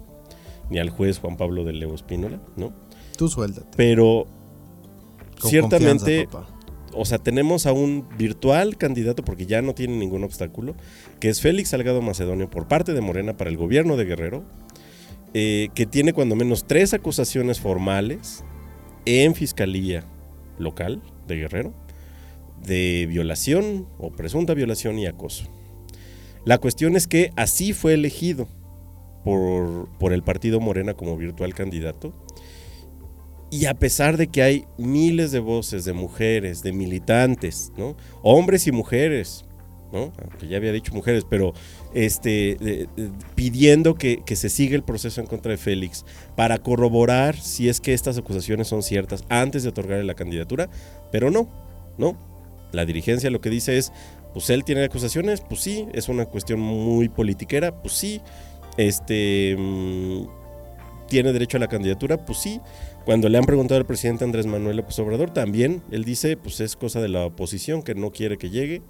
ni 0.70 0.80
al 0.80 0.90
juez 0.90 1.20
Juan 1.20 1.38
Pablo 1.38 1.64
de 1.64 1.74
Levo 1.74 1.96
Espínola, 1.96 2.42
¿no? 2.56 2.74
Tú 3.18 3.28
suéltate. 3.28 3.68
Pero 3.76 4.26
Con 5.40 5.50
ciertamente, 5.52 6.28
o 6.94 7.06
sea, 7.06 7.18
tenemos 7.18 7.66
a 7.66 7.72
un 7.74 8.08
virtual 8.18 8.78
candidato, 8.78 9.24
porque 9.24 9.46
ya 9.46 9.62
no 9.62 9.74
tiene 9.74 9.96
ningún 9.98 10.24
obstáculo, 10.24 10.76
que 11.20 11.30
es 11.30 11.42
Félix 11.42 11.70
Salgado 11.70 12.02
Macedonio 12.02 12.50
por 12.50 12.68
parte 12.68 12.94
de 12.94 13.02
Morena 13.02 13.38
para 13.38 13.50
el 13.50 13.58
gobierno 13.58 13.96
de 13.98 14.06
Guerrero, 14.06 14.44
eh, 15.34 15.70
que 15.76 15.86
tiene 15.86 16.12
cuando 16.14 16.36
menos 16.36 16.66
tres 16.66 16.94
acusaciones 16.94 17.60
formales 17.62 18.44
en 19.06 19.34
fiscalía 19.36 20.04
local 20.60 21.02
de 21.28 21.36
Guerrero 21.38 21.74
de 22.66 23.06
violación 23.10 23.88
o 23.98 24.12
presunta 24.12 24.54
violación 24.54 25.00
y 25.00 25.06
acoso. 25.08 25.46
La 26.46 26.58
cuestión 26.58 26.96
es 26.96 27.08
que 27.08 27.32
así 27.36 27.74
fue 27.74 27.94
elegido 27.94 28.48
por, 29.24 29.90
por 30.00 30.14
el 30.14 30.24
partido 30.24 30.60
Morena 30.60 30.94
como 30.96 31.16
virtual 31.18 31.54
candidato. 31.54 32.14
Y 33.52 33.66
a 33.66 33.74
pesar 33.74 34.16
de 34.18 34.28
que 34.28 34.42
hay 34.42 34.66
miles 34.78 35.32
de 35.32 35.40
voces 35.40 35.84
de 35.86 35.94
mujeres, 35.94 36.64
de 36.64 36.72
militantes, 36.72 37.72
¿no? 37.78 37.98
Hombres 38.24 38.66
y 38.66 38.72
mujeres, 38.72 39.44
¿no? 39.92 40.14
Aunque 40.24 40.48
ya 40.48 40.56
había 40.56 40.72
dicho 40.72 40.94
mujeres, 40.94 41.26
pero 41.30 41.54
este, 41.94 42.56
de- 42.62 42.88
de- 42.96 43.12
pidiendo 43.36 43.96
que, 43.96 44.24
que 44.26 44.38
se 44.38 44.48
siga 44.50 44.76
el 44.78 44.84
proceso 44.84 45.20
en 45.20 45.28
contra 45.28 45.52
de 45.52 45.58
Félix 45.58 46.06
para 46.38 46.60
corroborar 46.60 47.36
si 47.36 47.68
es 47.68 47.82
que 47.82 47.94
estas 47.94 48.18
acusaciones 48.18 48.70
son 48.70 48.84
ciertas 48.84 49.26
antes 49.28 49.64
de 49.64 49.70
otorgarle 49.70 50.06
la 50.06 50.16
candidatura, 50.16 50.70
pero 51.12 51.30
no, 51.30 51.50
no. 51.98 52.31
La 52.72 52.86
dirigencia 52.86 53.30
lo 53.30 53.42
que 53.42 53.50
dice 53.50 53.78
es, 53.78 53.92
pues 54.34 54.50
él 54.50 54.64
tiene 54.64 54.84
acusaciones, 54.84 55.42
pues 55.42 55.62
sí, 55.62 55.88
es 55.94 56.10
una 56.10 56.26
cuestión 56.26 56.60
muy 56.60 57.10
politiquera, 57.10 57.82
pues 57.82 57.94
sí, 57.94 58.22
este, 58.78 59.56
mm, 59.58 60.28
tiene 61.08 61.34
derecho 61.34 61.58
a 61.58 61.60
la 61.60 61.68
candidatura, 61.68 62.26
pues 62.26 62.38
sí. 62.38 62.62
Cuando 63.04 63.28
le 63.28 63.38
han 63.38 63.46
preguntado 63.46 63.80
al 63.80 63.86
presidente 63.86 64.24
Andrés 64.24 64.46
Manuel 64.46 64.78
López 64.78 64.98
Obrador, 65.00 65.32
también 65.32 65.82
él 65.92 66.06
dice, 66.06 66.38
pues 66.38 66.62
es 66.62 66.76
cosa 66.76 67.02
de 67.02 67.10
la 67.10 67.26
oposición 67.26 67.82
que 67.82 67.96
no 67.96 68.12
quiere 68.12 68.38
que 68.38 68.50
llegue. 68.50 68.82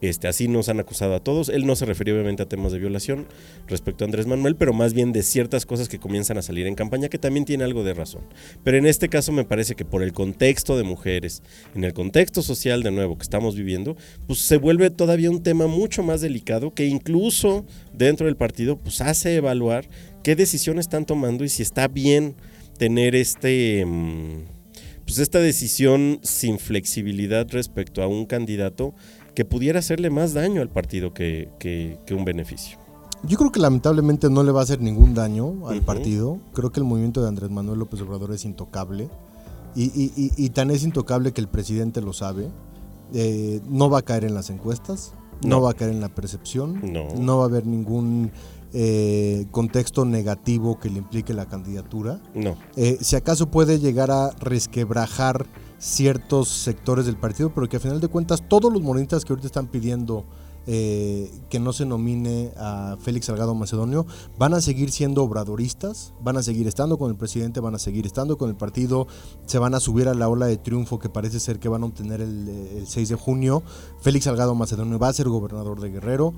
Este, 0.00 0.28
así 0.28 0.48
nos 0.48 0.68
han 0.68 0.80
acusado 0.80 1.14
a 1.14 1.20
todos. 1.20 1.48
Él 1.48 1.66
no 1.66 1.76
se 1.76 1.84
refería 1.84 2.14
obviamente 2.14 2.42
a 2.42 2.46
temas 2.46 2.72
de 2.72 2.78
violación 2.78 3.26
respecto 3.66 4.04
a 4.04 4.06
Andrés 4.06 4.26
Manuel, 4.26 4.56
pero 4.56 4.72
más 4.72 4.94
bien 4.94 5.12
de 5.12 5.22
ciertas 5.22 5.66
cosas 5.66 5.88
que 5.88 5.98
comienzan 5.98 6.38
a 6.38 6.42
salir 6.42 6.66
en 6.66 6.74
campaña, 6.74 7.08
que 7.08 7.18
también 7.18 7.44
tiene 7.44 7.64
algo 7.64 7.84
de 7.84 7.94
razón. 7.94 8.22
Pero 8.64 8.78
en 8.78 8.86
este 8.86 9.08
caso 9.08 9.32
me 9.32 9.44
parece 9.44 9.74
que 9.74 9.84
por 9.84 10.02
el 10.02 10.12
contexto 10.12 10.76
de 10.76 10.84
mujeres, 10.84 11.42
en 11.74 11.84
el 11.84 11.92
contexto 11.92 12.42
social 12.42 12.82
de 12.82 12.90
nuevo 12.90 13.16
que 13.16 13.22
estamos 13.22 13.56
viviendo, 13.56 13.96
pues 14.26 14.40
se 14.40 14.56
vuelve 14.56 14.90
todavía 14.90 15.30
un 15.30 15.42
tema 15.42 15.66
mucho 15.66 16.02
más 16.02 16.20
delicado 16.20 16.72
que 16.72 16.86
incluso 16.86 17.66
dentro 17.92 18.26
del 18.26 18.36
partido 18.36 18.76
pues 18.76 19.00
hace 19.00 19.36
evaluar 19.36 19.88
qué 20.22 20.36
decisiones 20.36 20.86
están 20.86 21.06
tomando 21.06 21.44
y 21.44 21.48
si 21.48 21.62
está 21.62 21.88
bien 21.88 22.36
tener 22.78 23.14
este 23.14 23.84
mm, 23.84 24.58
pues 25.08 25.18
esta 25.20 25.40
decisión 25.40 26.20
sin 26.22 26.58
flexibilidad 26.58 27.46
respecto 27.50 28.02
a 28.02 28.06
un 28.06 28.26
candidato 28.26 28.94
que 29.38 29.44
pudiera 29.44 29.78
hacerle 29.78 30.10
más 30.10 30.34
daño 30.34 30.60
al 30.62 30.68
partido 30.68 31.14
que, 31.14 31.48
que- 31.60 32.00
que 32.04 32.12
un 32.12 32.24
beneficio. 32.24 32.76
Yo 33.22 33.38
creo 33.38 33.52
que 33.52 33.60
lamentablemente 33.60 34.28
no 34.28 34.42
le 34.42 34.50
va 34.50 34.58
a 34.58 34.62
hacer 34.64 34.80
ningún 34.80 35.14
daño 35.14 35.68
al 35.68 35.80
partido. 35.82 36.40
Creo 36.54 36.72
que 36.72 36.80
el 36.80 36.84
movimiento 36.84 37.22
de 37.22 37.28
Andrés 37.28 37.48
Manuel 37.48 37.78
López 37.78 38.00
Obrador 38.00 38.32
es 38.32 38.44
intocable. 38.44 39.08
Y, 39.76 39.84
y- 39.94 40.12
y- 40.16 40.32
y 40.44 40.50
tan 40.50 40.72
es 40.72 40.82
intocable 40.82 41.30
que 41.30 41.40
el 41.40 41.46
presidente 41.46 42.00
lo 42.00 42.12
sabe. 42.12 42.48
Eh, 43.14 43.60
no 43.68 43.88
va 43.88 44.00
a 44.00 44.02
caer 44.02 44.24
en 44.24 44.34
las 44.34 44.50
encuestas, 44.50 45.12
no, 45.44 45.48
No. 45.50 45.62
va 45.62 45.70
a 45.70 45.74
caer 45.74 45.92
en 45.92 46.00
la 46.00 46.08
percepción, 46.08 46.80
No. 46.92 47.36
va 47.36 47.44
a 47.44 47.46
haber 47.46 47.64
ningún 47.64 48.32
eh, 48.74 49.46
contexto 49.52 50.04
negativo 50.04 50.78
que 50.80 50.90
le 50.90 50.98
implique 50.98 51.32
la 51.32 51.46
candidatura. 51.46 52.20
No, 52.34 52.56
Eh, 52.74 52.98
si 53.00 53.14
acaso 53.14 53.52
puede 53.52 53.78
llegar 53.78 54.10
a 54.10 54.30
resquebrajar 54.40 55.46
ciertos 55.78 56.48
sectores 56.48 57.06
del 57.06 57.16
partido, 57.16 57.52
pero 57.54 57.68
que 57.68 57.76
a 57.76 57.80
final 57.80 58.00
de 58.00 58.08
cuentas 58.08 58.48
todos 58.48 58.72
los 58.72 58.82
morenistas 58.82 59.24
que 59.24 59.32
ahorita 59.32 59.46
están 59.46 59.68
pidiendo 59.68 60.24
eh, 60.70 61.32
que 61.48 61.60
no 61.60 61.72
se 61.72 61.86
nomine 61.86 62.52
a 62.58 62.98
Félix 63.00 63.26
Salgado 63.26 63.54
Macedonio 63.54 64.04
van 64.38 64.52
a 64.52 64.60
seguir 64.60 64.90
siendo 64.90 65.22
obradoristas, 65.22 66.12
van 66.20 66.36
a 66.36 66.42
seguir 66.42 66.66
estando 66.68 66.98
con 66.98 67.10
el 67.10 67.16
presidente, 67.16 67.60
van 67.60 67.74
a 67.74 67.78
seguir 67.78 68.04
estando 68.04 68.36
con 68.36 68.50
el 68.50 68.56
partido, 68.56 69.06
se 69.46 69.58
van 69.58 69.74
a 69.74 69.80
subir 69.80 70.08
a 70.08 70.14
la 70.14 70.28
ola 70.28 70.44
de 70.44 70.58
triunfo 70.58 70.98
que 70.98 71.08
parece 71.08 71.40
ser 71.40 71.58
que 71.58 71.70
van 71.70 71.84
a 71.84 71.86
obtener 71.86 72.20
el, 72.20 72.48
el 72.48 72.86
6 72.86 73.08
de 73.08 73.14
junio. 73.14 73.62
Félix 74.02 74.26
Salgado 74.26 74.54
Macedonio 74.54 74.98
va 74.98 75.08
a 75.08 75.12
ser 75.14 75.28
gobernador 75.28 75.80
de 75.80 75.90
Guerrero 75.90 76.34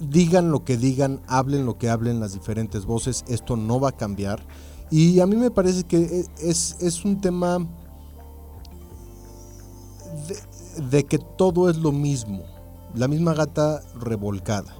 digan 0.00 0.50
lo 0.50 0.64
que 0.64 0.76
digan, 0.76 1.20
hablen 1.26 1.66
lo 1.66 1.76
que 1.76 1.90
hablen 1.90 2.20
las 2.20 2.32
diferentes 2.32 2.86
voces, 2.86 3.24
esto 3.28 3.56
no 3.56 3.78
va 3.78 3.90
a 3.90 3.96
cambiar. 3.96 4.44
Y 4.90 5.20
a 5.20 5.26
mí 5.26 5.36
me 5.36 5.50
parece 5.50 5.84
que 5.84 6.24
es, 6.40 6.76
es 6.80 7.04
un 7.04 7.20
tema 7.20 7.68
de, 10.80 11.04
que 11.04 11.18
todo 11.18 11.68
es 11.70 11.76
lo 11.78 11.92
mismo, 11.92 12.42
la 12.94 13.08
misma 13.08 13.34
gata 13.34 13.82
revolcada. 14.00 14.74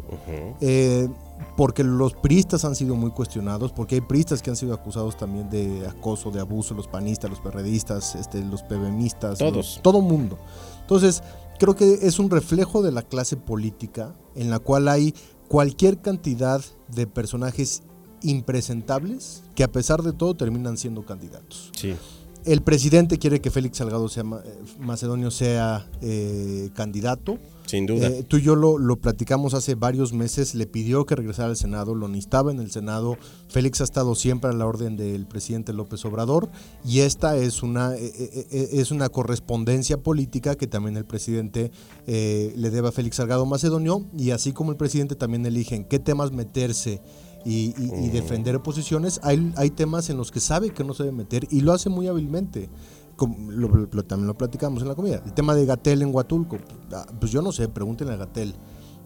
Eh, 0.61 1.09
porque 1.57 1.83
los 1.85 2.13
priistas 2.15 2.65
han 2.65 2.75
sido 2.75 2.95
muy 2.97 3.11
cuestionados, 3.13 3.73
porque 3.73 3.95
hay 3.97 4.01
priistas 4.03 4.43
que 4.43 4.51
han 4.51 4.57
sido 4.57 4.75
acusados 4.75 5.17
también 5.17 5.49
de 5.49 5.87
acoso, 5.87 6.31
de 6.31 6.41
abuso, 6.41 6.75
los 6.75 6.87
panistas, 6.87 7.31
los 7.31 7.41
perredistas, 7.41 8.15
este, 8.15 8.45
los 8.45 8.63
PBMistas, 8.63 9.39
Todos. 9.39 9.57
los- 9.57 9.81
todo 9.83 10.01
mundo. 10.03 10.39
Entonces, 10.83 11.23
creo 11.59 11.75
que 11.75 11.95
es 12.03 12.19
un 12.19 12.29
reflejo 12.31 12.83
de 12.83 12.93
la 12.93 13.03
clase 13.03 13.37
política 13.37 14.15
en 14.35 14.51
la 14.51 14.59
cual 14.59 14.89
hay 14.89 15.15
cualquier 15.49 16.01
cantidad 16.01 16.61
de 16.89 17.07
personajes 17.07 17.83
impresentables 18.23 19.43
que 19.55 19.65
a 19.65 19.71
pesar 19.73 20.03
de 20.03 20.13
todo 20.13 20.35
terminan 20.35 20.77
siendo 20.77 21.05
candidatos. 21.07 21.71
sí, 21.77 21.95
El 22.45 22.63
presidente 22.63 23.19
quiere 23.19 23.41
que 23.41 23.51
Félix 23.51 23.79
Salgado 23.79 24.09
sea 24.09 24.23
eh, 24.23 24.59
Macedonio 24.79 25.31
sea 25.31 25.87
eh, 26.01 26.71
candidato. 26.75 27.39
sin 27.67 27.87
duda. 27.87 28.09
Eh, 28.09 28.25
tú 28.27 28.39
y 28.39 28.43
yo 28.43 28.57
lo, 28.57 28.79
lo 28.79 28.97
platicamos 28.97 29.53
hace 29.55 29.75
varios 29.75 30.13
meses, 30.13 30.55
le 30.55 30.67
pidió 30.67 31.05
que 31.05 31.17
regresara 31.17 31.51
al 31.51 31.57
Senado, 31.57 31.95
lo 31.95 32.09
necesitaba 32.09 32.51
en 32.51 32.59
el 32.61 32.71
Senado. 32.71 33.17
Félix 33.49 33.81
ha 33.81 33.85
estado 33.85 34.15
siempre 34.15 34.51
a 34.51 34.55
la 34.55 34.67
orden 34.67 34.97
del 34.97 35.27
presidente 35.27 35.73
López 35.73 36.05
Obrador 36.05 36.49
y 36.85 37.01
esta 37.01 37.37
es 37.37 37.63
una, 37.63 37.95
eh, 37.95 38.13
eh, 38.51 38.69
es 38.73 38.91
una 38.91 39.09
correspondencia 39.11 39.99
política 39.99 40.55
que 40.57 40.67
también 40.67 40.97
el 40.97 41.05
presidente 41.05 41.71
le 42.07 42.71
debe 42.71 42.89
a 42.89 42.93
Félix 42.93 43.17
Salgado 43.17 43.47
Macedonio 43.47 44.07
y 44.17 44.31
así 44.31 44.53
como 44.53 44.71
el 44.73 44.77
presidente 44.77 45.15
también 45.15 45.45
elige 45.47 45.75
en 45.77 45.85
qué 45.85 45.99
temas 45.99 46.33
meterse. 46.33 47.01
Y, 47.45 47.75
y- 47.79 47.91
y 48.07 48.09
defender 48.11 48.61
posiciones, 48.61 49.19
hay, 49.23 49.53
hay 49.57 49.71
temas 49.71 50.11
en 50.11 50.17
los 50.19 50.31
que 50.31 50.41
sabe 50.41 50.71
que 50.71 50.85
no 50.85 50.93
se 50.95 51.05
debe 51.05 51.17
meter 51.17 51.47
y 51.51 51.61
lo 51.63 51.73
hace 51.73 51.89
muy 51.89 52.07
hábilmente 52.07 52.69
como 53.17 53.51
lo, 53.51 53.69
lo- 53.91 54.05
también 54.05 54.27
lo 54.27 54.37
platicamos 54.37 54.83
en 54.83 54.89
la 54.89 54.95
comida. 54.95 55.23
El 55.25 55.33
tema 55.33 55.55
de 55.55 55.65
Gatel 55.67 56.03
en 56.03 56.15
Huatulco, 56.15 56.59
ah, 56.93 57.07
pues 57.19 57.33
yo 57.33 57.41
no 57.43 57.53
sé, 57.53 57.69
pregúntenle 57.69 58.15
a 58.15 58.17
Gatel. 58.17 58.55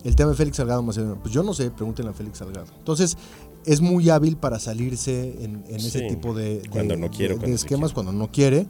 El 0.04 0.16
tema 0.16 0.30
de 0.32 0.36
Félix 0.36 0.56
Salgado 0.58 0.82
Macedonio, 0.82 1.18
pues 1.22 1.32
yo 1.32 1.42
no 1.42 1.54
sé, 1.54 1.70
pregúntenle 1.70 2.10
a 2.10 2.14
Félix 2.14 2.38
Salgado. 2.38 2.66
Entonces, 2.78 3.16
es 3.64 3.80
muy 3.80 4.10
hábil 4.10 4.36
para 4.36 4.58
salirse 4.58 5.42
en, 5.44 5.64
en 5.68 5.76
ese 5.76 6.00
tipo 6.08 6.34
de, 6.34 6.60
de- 6.60 6.68
cuando 6.68 6.96
no 6.96 7.10
quiere, 7.10 7.34
de- 7.34 7.40
cuando 7.40 7.54
esquemas, 7.56 7.92
cuando 7.92 8.12
no 8.12 8.30
quiere. 8.30 8.66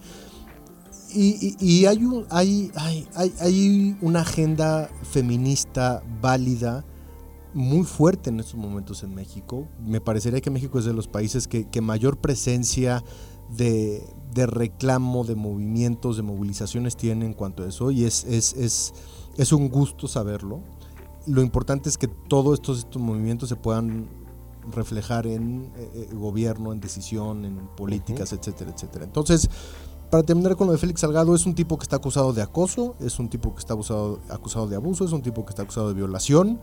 Y, 1.14 1.56
y- 1.59 1.66
y 1.80 1.87
hay, 1.87 2.04
un, 2.04 2.26
hay, 2.30 2.71
hay, 2.75 3.06
hay, 3.14 3.33
hay 3.40 3.97
una 4.00 4.21
agenda 4.21 4.88
feminista 5.11 6.02
válida 6.23 6.85
muy 7.54 7.84
fuerte 7.84 8.30
en 8.30 8.40
estos 8.40 8.56
momentos 8.56 9.02
en 9.02 9.14
México. 9.14 9.66
Me 9.84 10.00
parecería 10.00 10.40
que 10.40 10.50
México 10.50 10.78
es 10.78 10.84
de 10.84 10.92
los 10.92 11.08
países 11.08 11.49
que, 11.49 11.68
que 11.68 11.80
mayor 11.80 12.18
presencia 12.18 13.02
de, 13.56 14.02
de 14.32 14.46
reclamo, 14.46 15.25
de 15.25 15.37
movimientos, 15.37 16.16
de 16.16 16.23
movilizaciones 16.23 16.96
tiene 16.96 17.26
en 17.26 17.32
cuanto 17.32 17.62
a 17.62 17.68
eso. 17.68 17.90
Y 17.90 18.04
es, 18.04 18.25
es, 18.25 18.54
es, 18.54 18.92
es 19.37 19.52
un 19.52 19.68
gusto 19.68 20.08
saberlo. 20.08 20.61
Lo 21.26 21.42
importante 21.42 21.88
es 21.88 21.96
que 21.96 22.08
todos 22.08 22.54
estos, 22.54 22.78
estos 22.78 23.00
movimientos 23.00 23.49
se 23.49 23.56
puedan 23.56 24.08
reflejar 24.73 25.26
en 25.26 25.70
eh, 25.76 25.90
eh, 25.94 26.08
gobierno, 26.14 26.73
en 26.73 26.80
decisión, 26.80 27.44
en 27.44 27.56
políticas, 27.76 28.32
etcétera, 28.32 28.73
etcétera. 28.75 29.04
Entonces, 29.04 29.49
para 30.11 30.23
terminar 30.23 30.56
con 30.56 30.66
lo 30.66 30.73
de 30.73 30.78
Félix 30.78 31.00
Salgado, 31.00 31.34
es 31.34 31.46
un 31.46 31.54
tipo 31.54 31.76
que 31.76 31.82
está 31.82 31.96
acusado 31.96 32.32
de 32.32 32.42
acoso, 32.42 32.94
es 33.00 33.18
un 33.18 33.28
tipo 33.28 33.54
que 33.54 33.61
está 33.61 33.75
acusado, 33.75 34.20
acusado 34.28 34.68
de 34.68 34.76
abuso, 34.76 35.04
es 35.04 35.12
un 35.12 35.23
tipo 35.23 35.44
que 35.44 35.50
está 35.50 35.62
acusado 35.62 35.88
de 35.88 35.94
violación 35.94 36.61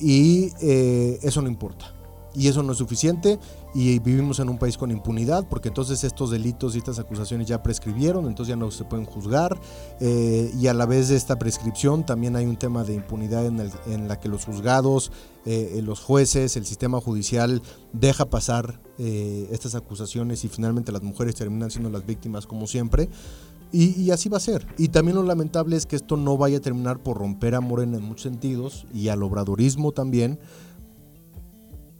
y 0.00 0.50
eh, 0.60 1.18
eso 1.22 1.42
no 1.42 1.48
importa. 1.48 1.94
Y 2.34 2.46
eso 2.46 2.62
no 2.62 2.70
es 2.72 2.78
suficiente 2.78 3.40
y 3.74 3.98
vivimos 3.98 4.38
en 4.38 4.48
un 4.48 4.58
país 4.58 4.76
con 4.76 4.90
impunidad 4.92 5.48
porque 5.48 5.68
entonces 5.68 6.04
estos 6.04 6.30
delitos 6.30 6.74
y 6.74 6.78
estas 6.78 6.98
acusaciones 7.00 7.48
ya 7.48 7.62
prescribieron, 7.64 8.26
entonces 8.26 8.50
ya 8.50 8.56
no 8.56 8.70
se 8.70 8.84
pueden 8.84 9.06
juzgar 9.06 9.58
eh, 10.00 10.52
y 10.56 10.68
a 10.68 10.74
la 10.74 10.86
vez 10.86 11.08
de 11.08 11.16
esta 11.16 11.36
prescripción 11.36 12.06
también 12.06 12.36
hay 12.36 12.46
un 12.46 12.56
tema 12.56 12.84
de 12.84 12.94
impunidad 12.94 13.46
en, 13.46 13.58
el- 13.60 13.72
en 13.86 14.06
la 14.08 14.20
que 14.20 14.28
los 14.28 14.44
juzgados, 14.44 15.10
eh, 15.46 15.80
los 15.82 15.98
jueces, 16.00 16.56
el 16.56 16.66
sistema 16.66 17.00
judicial 17.00 17.60
deja 17.92 18.26
pasar 18.26 18.78
eh, 18.98 19.48
estas 19.50 19.74
acusaciones 19.74 20.44
y 20.44 20.48
finalmente 20.48 20.92
las 20.92 21.02
mujeres 21.02 21.34
terminan 21.34 21.70
siendo 21.70 21.88
las 21.90 22.04
víctimas 22.06 22.46
como 22.46 22.66
siempre. 22.68 23.08
Y, 23.70 24.00
y 24.00 24.10
así 24.12 24.28
va 24.28 24.38
a 24.38 24.40
ser. 24.40 24.66
Y 24.78 24.88
también 24.88 25.16
lo 25.16 25.22
lamentable 25.22 25.76
es 25.76 25.84
que 25.86 25.96
esto 25.96 26.16
no 26.16 26.36
vaya 26.38 26.56
a 26.58 26.60
terminar 26.60 27.02
por 27.02 27.18
romper 27.18 27.54
a 27.54 27.60
Morena 27.60 27.98
en 27.98 28.02
muchos 28.04 28.22
sentidos 28.22 28.86
y 28.94 29.08
al 29.08 29.22
obradorismo 29.22 29.92
también, 29.92 30.38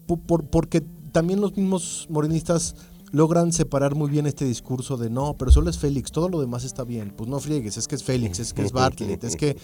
po- 0.06 0.16
por- 0.16 0.44
porque 0.46 0.80
también 1.12 1.40
los 1.40 1.56
mismos 1.56 2.06
morenistas 2.10 2.74
logran 3.10 3.52
separar 3.52 3.94
muy 3.94 4.10
bien 4.10 4.26
este 4.26 4.44
discurso 4.44 4.98
de 4.98 5.08
no, 5.08 5.34
pero 5.38 5.50
solo 5.50 5.70
es 5.70 5.78
Félix, 5.78 6.12
todo 6.12 6.28
lo 6.28 6.40
demás 6.40 6.64
está 6.64 6.84
bien. 6.84 7.12
Pues 7.16 7.28
no 7.28 7.38
friegues, 7.40 7.78
es 7.78 7.88
que 7.88 7.94
es 7.94 8.04
Félix, 8.04 8.38
es 8.38 8.52
que 8.52 8.62
es 8.62 8.72
Bartlett, 8.72 9.24
es 9.24 9.36
que. 9.36 9.50
eh, 9.50 9.56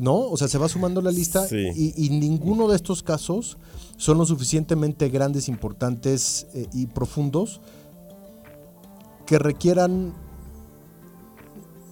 No, 0.00 0.16
o 0.18 0.36
sea, 0.36 0.48
se 0.48 0.58
va 0.58 0.68
sumando 0.68 1.00
la 1.00 1.12
lista 1.12 1.46
Sí. 1.46 1.56
y, 1.76 2.06
y 2.06 2.10
ninguno 2.10 2.68
de 2.68 2.74
estos 2.76 3.02
casos 3.04 3.56
son 3.96 4.18
lo 4.18 4.26
suficientemente 4.26 5.08
grandes, 5.10 5.48
importantes 5.48 6.46
eh, 6.54 6.66
y 6.72 6.86
profundos 6.86 7.60
que 9.26 9.38
requieran 9.38 10.12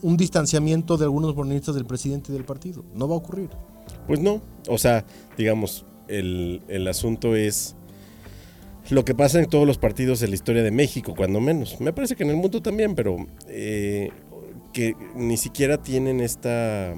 un 0.02 0.16
distanciamiento 0.16 0.96
de 0.96 1.04
algunos 1.04 1.34
morenistas 1.34 1.74
del 1.74 1.86
presidente 1.86 2.32
del 2.32 2.44
partido. 2.44 2.84
No 2.94 3.08
va 3.08 3.14
a 3.14 3.18
ocurrir. 3.18 3.50
Pues 4.06 4.20
no, 4.20 4.40
o 4.68 4.78
sea, 4.78 5.04
digamos, 5.36 5.84
el, 6.08 6.62
el 6.68 6.88
asunto 6.88 7.36
es 7.36 7.76
lo 8.90 9.04
que 9.04 9.14
pasa 9.14 9.38
en 9.38 9.48
todos 9.48 9.66
los 9.66 9.78
partidos 9.78 10.20
de 10.20 10.28
la 10.28 10.34
historia 10.34 10.62
de 10.62 10.70
México, 10.70 11.14
cuando 11.16 11.40
menos. 11.40 11.80
Me 11.80 11.92
parece 11.92 12.16
que 12.16 12.24
en 12.24 12.30
el 12.30 12.36
mundo 12.36 12.60
también, 12.60 12.94
pero 12.94 13.26
eh, 13.48 14.10
que 14.72 14.96
ni 15.14 15.36
siquiera 15.36 15.82
tienen 15.82 16.20
esta 16.20 16.94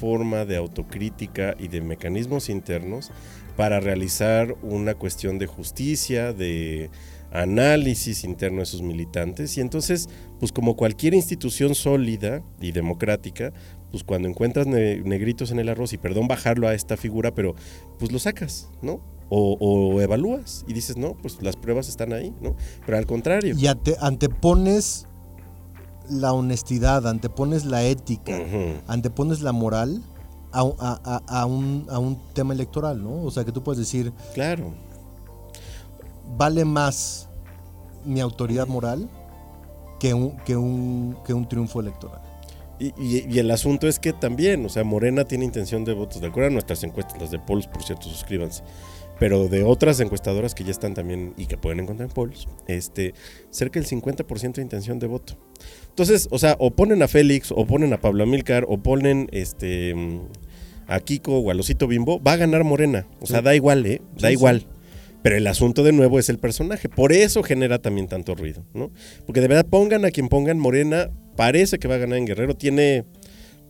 forma 0.00 0.44
de 0.44 0.56
autocrítica 0.56 1.54
y 1.58 1.68
de 1.68 1.82
mecanismos 1.82 2.48
internos 2.48 3.12
para 3.56 3.80
realizar 3.80 4.56
una 4.62 4.94
cuestión 4.94 5.38
de 5.38 5.46
justicia, 5.46 6.32
de 6.32 6.90
análisis 7.30 8.24
interno 8.24 8.60
de 8.60 8.66
sus 8.66 8.82
militantes. 8.82 9.56
Y 9.56 9.60
entonces, 9.60 10.08
pues 10.38 10.52
como 10.52 10.76
cualquier 10.76 11.14
institución 11.14 11.74
sólida 11.74 12.42
y 12.60 12.72
democrática, 12.72 13.52
pues 13.90 14.04
cuando 14.04 14.28
encuentras 14.28 14.66
ne- 14.66 15.00
negritos 15.02 15.50
en 15.50 15.58
el 15.58 15.68
arroz, 15.68 15.92
y 15.92 15.98
perdón 15.98 16.28
bajarlo 16.28 16.68
a 16.68 16.74
esta 16.74 16.96
figura, 16.96 17.34
pero 17.34 17.54
pues 17.98 18.12
lo 18.12 18.18
sacas, 18.18 18.68
¿no? 18.82 19.00
O, 19.28 19.56
o 19.60 20.00
evalúas 20.00 20.64
y 20.66 20.72
dices, 20.72 20.96
no, 20.96 21.14
pues 21.14 21.40
las 21.40 21.56
pruebas 21.56 21.88
están 21.88 22.12
ahí, 22.12 22.34
¿no? 22.40 22.56
Pero 22.84 22.98
al 22.98 23.06
contrario. 23.06 23.54
Y 23.56 23.66
ante- 23.68 23.96
antepones 24.00 25.06
la 26.08 26.32
honestidad, 26.32 27.06
antepones 27.06 27.64
la 27.64 27.84
ética, 27.84 28.36
antepones 28.88 29.42
la 29.42 29.52
moral 29.52 30.02
a, 30.50 30.64
un- 30.64 30.74
a- 30.80 31.00
a- 31.04 31.40
a 31.42 31.46
un, 31.46 31.86
a 31.90 32.00
un 32.00 32.18
tema 32.32 32.54
electoral, 32.54 33.00
¿no? 33.02 33.22
O 33.22 33.30
sea, 33.30 33.44
que 33.44 33.52
tú 33.52 33.62
puedes 33.62 33.78
decir, 33.78 34.12
Claro. 34.34 34.72
Vale 36.36 36.64
más 36.64 37.28
mi 38.04 38.20
autoridad 38.20 38.66
moral 38.66 39.08
que 39.98 40.14
un, 40.14 40.36
que 40.38 40.56
un, 40.56 41.16
que 41.26 41.34
un 41.34 41.48
triunfo 41.48 41.80
electoral. 41.80 42.20
Y, 42.78 42.94
y- 42.98 43.26
y 43.30 43.38
el 43.38 43.50
asunto 43.50 43.86
es 43.88 43.98
que 43.98 44.14
también, 44.14 44.64
o 44.64 44.70
sea, 44.70 44.84
Morena 44.84 45.24
tiene 45.24 45.44
intención 45.44 45.84
de 45.84 45.92
votos, 45.92 46.20
de 46.22 46.28
acuerdo 46.28 46.48
a 46.48 46.52
nuestras 46.52 46.82
encuestas, 46.82 47.20
las 47.20 47.30
de 47.30 47.38
Pols, 47.38 47.66
por 47.66 47.82
cierto, 47.82 48.08
suscríbanse, 48.08 48.62
pero 49.18 49.48
de 49.48 49.64
otras 49.64 50.00
encuestadoras 50.00 50.54
que 50.54 50.64
ya 50.64 50.70
están 50.70 50.94
también 50.94 51.34
y 51.36 51.44
que 51.44 51.58
pueden 51.58 51.80
encontrar 51.80 52.08
en 52.08 52.14
Pols, 52.14 52.48
este, 52.68 53.12
cerca 53.50 53.78
del 53.78 53.86
50% 53.86 54.54
de 54.54 54.62
intención 54.62 54.98
de 54.98 55.06
voto. 55.08 55.34
Entonces, 55.90 56.26
o 56.30 56.38
sea, 56.38 56.56
o 56.58 56.70
ponen 56.70 57.02
a 57.02 57.08
Félix, 57.08 57.52
o 57.54 57.66
ponen 57.66 57.92
a 57.92 58.00
Pablo 58.00 58.22
Amílcar, 58.24 58.64
o 58.66 58.78
ponen 58.78 59.28
este, 59.32 59.94
a 60.86 61.00
Kiko 61.00 61.36
o 61.40 61.50
a 61.50 61.54
Losito 61.54 61.86
Bimbo, 61.86 62.18
va 62.22 62.32
a 62.32 62.36
ganar 62.36 62.64
Morena. 62.64 63.06
O 63.20 63.26
sea, 63.26 63.40
Sí. 63.40 63.44
da 63.44 63.54
igual, 63.54 63.84
¿eh? 63.84 64.00
Da 64.18 64.28
Sí, 64.28 64.28
sí. 64.28 64.32
Pero 65.22 65.36
el 65.36 65.46
asunto 65.46 65.82
de 65.82 65.92
nuevo 65.92 66.18
es 66.18 66.28
el 66.30 66.38
personaje. 66.38 66.88
Por 66.88 67.12
eso 67.12 67.42
genera 67.42 67.78
también 67.78 68.08
tanto 68.08 68.34
ruido, 68.34 68.64
¿no? 68.74 68.90
Porque 69.26 69.40
de 69.40 69.48
verdad 69.48 69.66
pongan 69.68 70.04
a 70.04 70.10
quien 70.10 70.28
pongan, 70.28 70.58
Morena 70.58 71.10
parece 71.36 71.78
que 71.78 71.88
va 71.88 71.96
a 71.96 71.98
ganar 71.98 72.18
en 72.18 72.24
Guerrero. 72.26 72.56
Tiene 72.56 73.04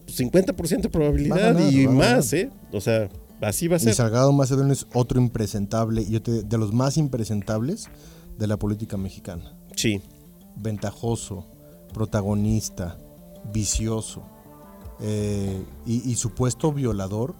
50% 0.07 0.81
de 0.83 0.89
probabilidad 0.89 1.55
ganar, 1.55 1.73
y 1.73 1.89
más, 1.89 2.33
¿eh? 2.33 2.51
O 2.73 2.81
sea, 2.81 3.09
así 3.41 3.67
va 3.69 3.77
a 3.77 3.79
Y 3.79 3.83
ser. 3.83 3.95
Salgado 3.95 4.33
Macedonio 4.33 4.73
es 4.73 4.87
otro 4.95 5.21
impresentable, 5.21 6.03
y 6.03 6.11
yo 6.13 6.23
te- 6.23 6.43
de 6.43 6.59
los 6.59 6.73
más 6.73 6.97
impresentables 6.97 7.89
de 8.39 8.47
la 8.47 8.57
política 8.57 8.97
mexicana. 8.97 9.57
Sí. 9.77 10.01
Ventajoso, 10.57 11.47
protagonista, 11.93 12.97
vicioso 13.53 14.23
eh, 15.01 15.63
y, 15.87 16.11
y 16.11 16.15
supuesto 16.17 16.73
violador, 16.73 17.35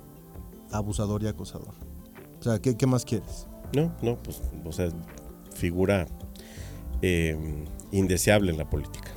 abusador 0.73 1.23
y 1.23 1.27
acosador. 1.29 1.75
O 2.39 2.43
sea, 2.43 2.59
¿qué, 2.61 2.77
qué 2.77 2.87
más 2.87 3.05
quieres? 3.05 3.47
No, 3.73 3.95
no, 4.03 4.17
pues, 4.23 4.43
o 4.65 4.73
sea, 4.73 4.89
figura 5.55 6.07
eh, 7.03 7.37
indeseable 7.93 8.51
en 8.51 8.59
la 8.59 8.69
política. 8.69 9.11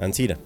Ansira. 0.00 0.38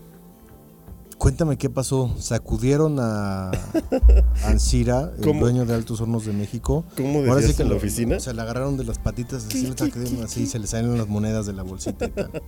Cuéntame 1.23 1.57
qué 1.57 1.71
pasó. 1.71 2.13
Sacudieron 2.19 2.97
a 2.99 3.53
Ansira, 4.45 5.13
el 5.17 5.23
¿Cómo? 5.23 5.43
dueño 5.43 5.65
de 5.65 5.73
Altos 5.73 6.01
Hornos 6.01 6.27
de 6.27 6.33
México. 6.33 6.85
¿Cómo 6.97 7.21
Ahora 7.21 7.37
decías 7.37 7.53
sí 7.53 7.57
que 7.59 7.63
en 7.63 7.69
la 7.69 7.77
oficina? 7.77 8.19
Se 8.19 8.35
le 8.35 8.43
agarraron 8.43 8.77
de 8.77 8.83
las 8.83 8.99
patitas 8.99 9.47
así, 9.47 9.69
le 9.69 9.77
sacudieron 9.79 10.25
así, 10.25 10.47
se 10.47 10.59
le 10.59 10.67
salen 10.67 10.99
las 10.99 11.07
monedas 11.07 11.47
de 11.47 11.53
la 11.53 11.63
bolsita 11.63 12.07
y 12.07 12.11
tal. 12.11 12.43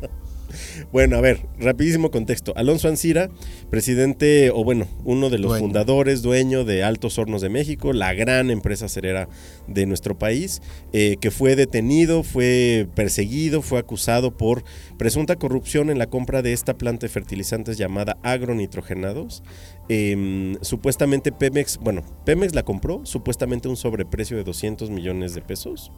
Bueno, 0.93 1.17
a 1.17 1.21
ver, 1.21 1.49
rapidísimo 1.59 2.11
contexto. 2.11 2.53
Alonso 2.57 2.89
Ancira, 2.89 3.29
presidente, 3.71 4.51
o 4.51 4.63
bueno, 4.63 4.87
uno 5.05 5.31
de 5.31 5.39
los 5.39 5.51
Dueño. 5.51 5.65
fundadores, 5.67 6.23
dueño 6.23 6.65
de 6.65 6.85
Altos 6.85 7.19
Hornos 7.19 7.43
de 7.43 7.49
México, 7.49 7.93
la 7.93 8.13
gran 8.15 8.51
empresa 8.51 8.89
cerera 8.89 9.29
de 9.67 9.87
nuestro 9.87 10.17
país, 10.19 10.63
eh, 10.93 11.17
que 11.21 11.31
fue 11.31 11.57
detenido, 11.57 12.23
fue 12.23 12.89
perseguido, 12.95 13.63
fue 13.63 13.79
acusado 13.81 14.37
por 14.37 14.65
presunta 14.97 15.37
corrupción 15.37 15.91
en 15.91 15.99
la 15.99 16.07
compra 16.07 16.43
de 16.43 16.53
esta 16.53 16.75
planta 16.75 17.07
de 17.07 17.13
fertilizantes 17.13 17.77
llamada 17.77 18.17
agronitrogenados. 18.65 19.43
Eh, 19.89 20.57
supuestamente 20.63 21.31
Pemex, 21.33 21.79
bueno, 21.79 22.03
Pemex 22.25 22.55
la 22.55 22.63
compró, 22.65 23.05
supuestamente 23.05 23.69
un 23.69 23.77
sobreprecio 23.77 24.37
de 24.37 24.45
200 24.45 24.91
millones 24.91 25.35
de 25.35 25.43
pesos. 25.43 25.93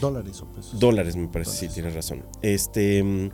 Dólares 0.00 0.40
o 0.40 0.46
pesos. 0.46 0.78
Dólares, 0.78 1.16
me 1.16 1.28
parece, 1.28 1.52
sí, 1.52 1.68
tienes 1.68 1.94
razón. 1.94 2.22
Este, 2.42 3.02
mm, 3.02 3.30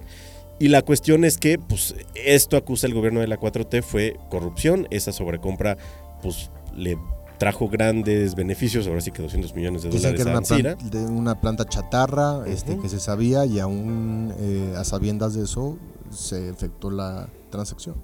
y 0.61 0.69
la 0.69 0.83
cuestión 0.83 1.25
es 1.25 1.39
que, 1.39 1.59
pues, 1.59 1.95
esto 2.15 2.57
acusa 2.57 2.87
el 2.87 2.95
gobierno 2.95 3.21
de 3.21 3.29
la 3.29 3.39
4T 3.39 3.83
fue 3.83 4.17
corrupción. 4.31 4.87
Esa 4.91 5.13
sobrecompra, 5.13 5.77
pues, 6.23 6.51
le 6.75 6.97
trajo 7.39 7.69
grandes 7.69 8.35
beneficios, 8.35 8.89
ahora 8.89 9.01
sí 9.01 9.13
que 9.13 9.23
200 9.23 9.55
millones 9.55 9.83
de 9.83 9.91
Dicen 9.91 10.17
dólares 10.17 10.17
que 10.19 10.23
era 10.23 10.31
a 10.31 10.41
una, 10.41 10.75
Ancira. 10.75 10.77
plan- 10.77 10.91
de 10.91 11.05
una 11.13 11.41
planta 11.41 11.65
chatarra 11.67 12.43
este, 12.49 12.77
que 12.79 12.89
se 12.89 12.99
sabía 12.99 13.45
y 13.47 13.61
aún 13.61 14.35
eh, 14.41 14.75
a 14.77 14.83
sabiendas 14.83 15.35
de 15.35 15.45
eso 15.45 15.79
se 16.11 16.49
efectuó 16.49 16.91
la 16.91 17.29
transacción. 17.51 17.95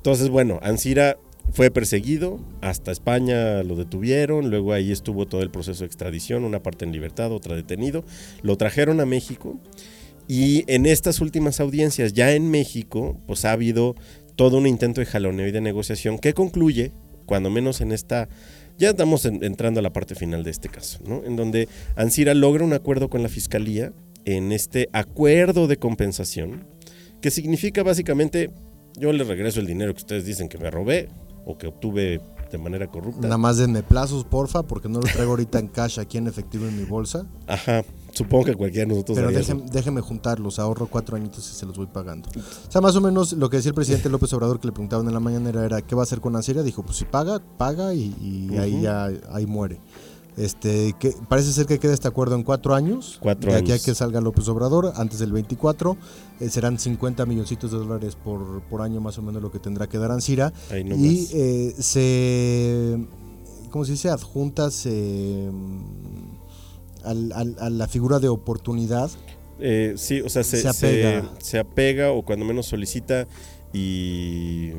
Entonces, 0.00 0.30
bueno, 0.30 0.58
Ancira 0.62 1.18
fue 1.52 1.70
perseguido, 1.70 2.40
hasta 2.62 2.90
España 2.90 3.62
lo 3.62 3.76
detuvieron, 3.76 4.48
luego 4.48 4.72
ahí 4.72 4.92
estuvo 4.92 5.26
todo 5.26 5.42
el 5.42 5.50
proceso 5.50 5.80
de 5.80 5.88
extradición, 5.88 6.44
una 6.44 6.62
parte 6.62 6.86
en 6.86 6.92
libertad, 6.92 7.30
otra 7.32 7.54
detenido, 7.54 8.02
lo 8.40 8.56
trajeron 8.56 9.00
a 9.00 9.04
México 9.06 9.58
y 10.26 10.64
en 10.72 10.86
estas 10.86 11.20
últimas 11.20 11.60
audiencias 11.60 12.14
ya 12.14 12.32
en 12.32 12.50
México, 12.50 13.20
pues 13.26 13.44
ha 13.44 13.52
habido 13.52 13.94
todo 14.36 14.56
un 14.56 14.66
intento 14.66 15.02
de 15.02 15.06
jaloneo 15.06 15.48
y 15.48 15.52
de 15.52 15.60
negociación 15.60 16.18
que 16.18 16.32
concluye, 16.32 16.92
cuando 17.26 17.50
menos 17.50 17.82
en 17.82 17.92
esta, 17.92 18.28
ya 18.78 18.90
estamos 18.90 19.26
en- 19.26 19.44
entrando 19.44 19.80
a 19.80 19.82
la 19.82 19.92
parte 19.92 20.14
final 20.14 20.44
de 20.44 20.50
este 20.50 20.70
caso, 20.70 21.00
¿no? 21.04 21.22
En 21.24 21.36
donde 21.36 21.68
Ancira 21.94 22.32
logra 22.32 22.64
un 22.64 22.72
acuerdo 22.72 23.10
con 23.10 23.22
la 23.22 23.28
fiscalía 23.28 23.92
en 24.24 24.52
este 24.52 24.88
acuerdo 24.94 25.66
de 25.66 25.76
compensación, 25.76 26.64
que 27.20 27.30
significa 27.30 27.82
básicamente 27.82 28.50
yo 28.96 29.12
le 29.12 29.24
regreso 29.24 29.60
el 29.60 29.66
dinero 29.66 29.92
que 29.94 29.98
ustedes 29.98 30.24
dicen 30.24 30.48
que 30.48 30.58
me 30.58 30.70
robé 30.70 31.08
o 31.44 31.56
que 31.56 31.66
obtuve 31.66 32.20
de 32.50 32.58
manera 32.58 32.88
corrupta. 32.88 33.22
Nada 33.22 33.38
más 33.38 33.58
denme 33.58 33.82
plazos, 33.82 34.24
porfa, 34.24 34.62
porque 34.62 34.88
no 34.88 35.00
lo 35.00 35.06
traigo 35.06 35.30
ahorita 35.30 35.58
en 35.58 35.68
cash 35.68 36.00
aquí 36.00 36.18
en 36.18 36.26
efectivo 36.26 36.66
en 36.66 36.76
mi 36.76 36.84
bolsa. 36.84 37.26
Ajá, 37.46 37.84
supongo 38.12 38.46
que 38.46 38.54
cualquiera 38.54 38.86
de 38.88 38.94
nosotros 38.94 39.18
Pero 39.18 39.60
déjenme 39.72 40.00
juntarlos, 40.00 40.58
ahorro 40.58 40.88
cuatro 40.88 41.16
añitos 41.16 41.48
y 41.50 41.54
se 41.54 41.66
los 41.66 41.76
voy 41.76 41.86
pagando. 41.86 42.28
O 42.28 42.70
sea, 42.70 42.80
más 42.80 42.96
o 42.96 43.00
menos 43.00 43.32
lo 43.34 43.48
que 43.48 43.58
decía 43.58 43.70
el 43.70 43.74
presidente 43.74 44.08
López 44.08 44.32
Obrador 44.32 44.60
que 44.60 44.66
le 44.66 44.72
preguntaban 44.72 45.06
en 45.06 45.14
la 45.14 45.20
mañana 45.20 45.50
era 45.50 45.80
¿qué 45.82 45.94
va 45.94 46.02
a 46.02 46.04
hacer 46.04 46.20
con 46.20 46.34
Ansiria? 46.34 46.62
Dijo, 46.62 46.82
pues 46.82 46.96
si 46.96 47.04
paga, 47.04 47.40
paga 47.56 47.94
y, 47.94 48.14
y 48.20 48.58
ahí 48.58 48.82
ya 48.82 49.10
ahí 49.30 49.46
muere. 49.46 49.78
Este, 50.36 50.94
que 50.98 51.12
parece 51.28 51.52
ser 51.52 51.66
que 51.66 51.78
queda 51.78 51.92
este 51.92 52.08
acuerdo 52.08 52.34
en 52.36 52.42
cuatro 52.44 52.74
años. 52.74 53.18
Cuatro 53.20 53.52
de 53.52 53.58
aquí 53.58 53.72
años. 53.72 53.82
a 53.82 53.84
que 53.84 53.94
salga 53.94 54.20
López 54.20 54.48
Obrador, 54.48 54.92
antes 54.96 55.18
del 55.18 55.32
24, 55.32 55.96
eh, 56.40 56.48
serán 56.48 56.78
50 56.78 57.26
milloncitos 57.26 57.72
de 57.72 57.78
dólares 57.78 58.16
por, 58.16 58.62
por 58.62 58.80
año 58.82 59.00
más 59.00 59.18
o 59.18 59.22
menos 59.22 59.42
lo 59.42 59.50
que 59.50 59.58
tendrá 59.58 59.86
que 59.88 59.98
dar 59.98 60.10
Ansira. 60.12 60.52
Y 60.96 61.28
eh, 61.34 61.74
se, 61.78 63.06
¿cómo 63.70 63.84
se 63.84 63.92
dice? 63.92 64.08
Adjunta, 64.08 64.70
se, 64.70 65.50
al- 67.04 67.32
al- 67.32 67.56
a 67.60 67.68
la 67.70 67.88
figura 67.88 68.18
de 68.18 68.28
oportunidad. 68.28 69.10
Eh, 69.58 69.94
sí, 69.96 70.20
o 70.22 70.28
sea, 70.30 70.42
se, 70.42 70.62
Se 70.62 70.68
apega. 70.68 71.22
se- 71.38 71.44
se 71.50 71.58
apega 71.58 72.12
o 72.12 72.22
cuando 72.24 72.44
menos 72.46 72.66
solicita 72.66 73.26
y 73.74 74.70